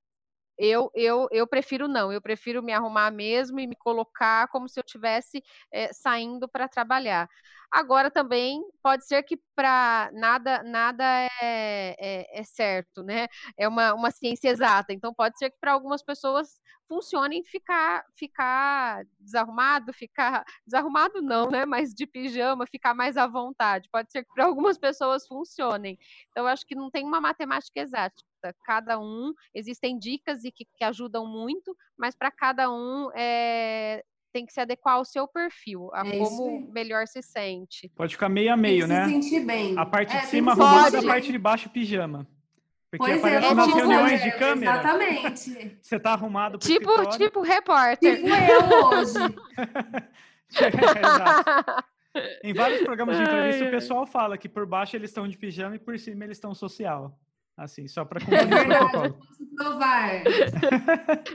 eu, 0.59 0.91
eu, 0.95 1.29
eu 1.31 1.47
prefiro 1.47 1.89
não, 1.89 2.13
eu 2.13 2.21
prefiro 2.21 2.63
me 2.63 2.73
arrumar 2.73 3.11
mesmo 3.11 3.61
e 3.61 3.67
me 3.67 3.77
colocar 3.77 4.49
como 4.49 4.69
se 4.69 4.79
eu 4.81 4.85
estivesse 4.87 5.43
é, 5.73 5.93
saindo 5.93 6.49
para 6.49 6.69
trabalhar. 6.69 7.29
Agora 7.71 8.11
também 8.11 8.63
pode 8.83 9.07
ser 9.07 9.23
que 9.25 9.39
para 9.55 10.11
nada 10.13 10.63
nada 10.63 11.05
é, 11.43 11.97
é, 11.99 12.41
é, 12.41 12.45
certo, 12.45 13.03
né? 13.03 13.27
É 13.59 13.69
uma, 13.69 13.93
uma 13.95 14.11
ciência 14.11 14.49
exata. 14.49 14.93
Então 14.93 15.13
pode 15.13 15.37
ser 15.39 15.51
que 15.51 15.59
para 15.61 15.73
algumas 15.73 16.03
pessoas 16.03 16.61
funcione 16.89 17.45
ficar 17.45 18.05
ficar 18.17 19.05
desarrumado, 19.19 19.93
ficar 19.93 20.45
desarrumado 20.67 21.21
não, 21.23 21.51
né? 21.51 21.67
Mas 21.67 21.93
de 21.95 22.07
pijama, 22.07 22.67
ficar 22.67 22.95
mais 22.95 23.17
à 23.17 23.27
vontade. 23.27 23.89
Pode 23.91 24.11
ser 24.13 24.25
que 24.25 24.33
para 24.35 24.47
algumas 24.47 24.79
pessoas 24.79 25.27
funcionem. 25.27 25.99
Então 26.31 26.45
eu 26.45 26.49
acho 26.49 26.65
que 26.67 26.75
não 26.75 26.91
tem 26.91 27.05
uma 27.05 27.21
matemática 27.21 27.81
exata. 27.81 28.23
Cada 28.65 28.99
um 28.99 29.33
existem 29.55 29.99
dicas 29.99 30.45
e 30.45 30.51
que, 30.51 30.65
que 30.65 30.85
ajudam 30.85 31.27
muito, 31.27 31.77
mas 31.97 32.15
para 32.15 32.31
cada 32.31 32.71
um 32.71 33.11
é, 33.15 34.03
tem 34.33 34.45
que 34.45 34.53
se 34.53 34.61
adequar 34.61 34.97
ao 34.97 35.05
seu 35.05 35.27
perfil, 35.27 35.91
a 35.95 36.07
é 36.07 36.19
como 36.19 36.71
melhor 36.71 37.07
se 37.07 37.23
sente. 37.23 37.91
Pode 37.97 38.15
ficar 38.15 38.29
meio 38.29 38.53
a 38.53 38.57
meio, 38.57 38.87
né? 38.87 39.07
Se 39.07 39.13
sentir 39.13 39.41
bem. 39.41 39.79
A 39.79 39.87
parte 39.87 40.15
é, 40.15 40.21
de 40.21 40.27
cima 40.27 40.53
arrumada, 40.53 40.99
a 40.99 41.03
parte 41.03 41.33
de 41.33 41.39
baixo 41.39 41.71
pijama. 41.71 42.27
Porque 42.91 42.99
pois 42.99 43.19
aparece 43.19 43.47
é, 43.47 43.55
nas 43.55 43.67
tipo, 43.67 43.79
reuniões 43.79 44.23
de 44.23 44.31
câmera. 44.33 44.73
Exatamente. 44.73 45.79
Você 45.83 45.99
tá 45.99 46.13
arrumado 46.13 46.59
pro 46.59 46.69
Tipo, 46.69 46.91
escritório. 46.91 47.19
tipo 47.19 47.41
repórter. 47.41 48.17
Tipo 48.17 48.29
eu 48.29 48.87
hoje. 48.89 49.19
é, 52.13 52.41
em 52.49 52.55
vários 52.55 52.83
programas 52.83 53.17
de 53.17 53.23
entrevista, 53.23 53.65
ai, 53.65 53.69
o 53.69 53.71
pessoal 53.71 54.07
fala 54.07 54.39
que 54.39 54.49
por 54.49 54.67
baixo 54.67 54.97
eles 54.97 55.11
estão 55.11 55.27
de 55.27 55.37
pijama 55.37 55.77
e 55.77 55.79
por 55.79 55.99
cima 55.99 56.25
eles 56.25 56.37
estão 56.37 56.55
social. 56.55 57.19
Assim, 57.57 57.89
só 57.89 58.05
para 58.05 58.21
cumprir 58.25 58.45
o 58.45 58.49
protocolo. 58.49 59.19
Provar. 59.57 60.23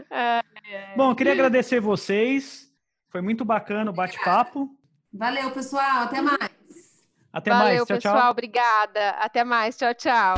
Bom, 0.96 1.16
queria 1.16 1.34
agradecer 1.34 1.80
vocês. 1.80 2.70
Foi 3.10 3.22
muito 3.22 3.44
bacana 3.44 3.90
o 3.92 3.94
bate-papo. 3.94 4.70
Valeu, 5.14 5.52
pessoal. 5.52 6.04
Até 6.04 6.22
mais. 6.22 6.50
Até 7.34 7.52
Valeu, 7.52 7.66
mais. 7.66 7.78
Tchau, 7.80 7.98
pessoal. 7.98 8.18
Tchau. 8.18 8.32
Obrigada. 8.32 9.10
Até 9.12 9.44
mais. 9.44 9.78
Tchau, 9.78 9.94
tchau. 9.94 10.36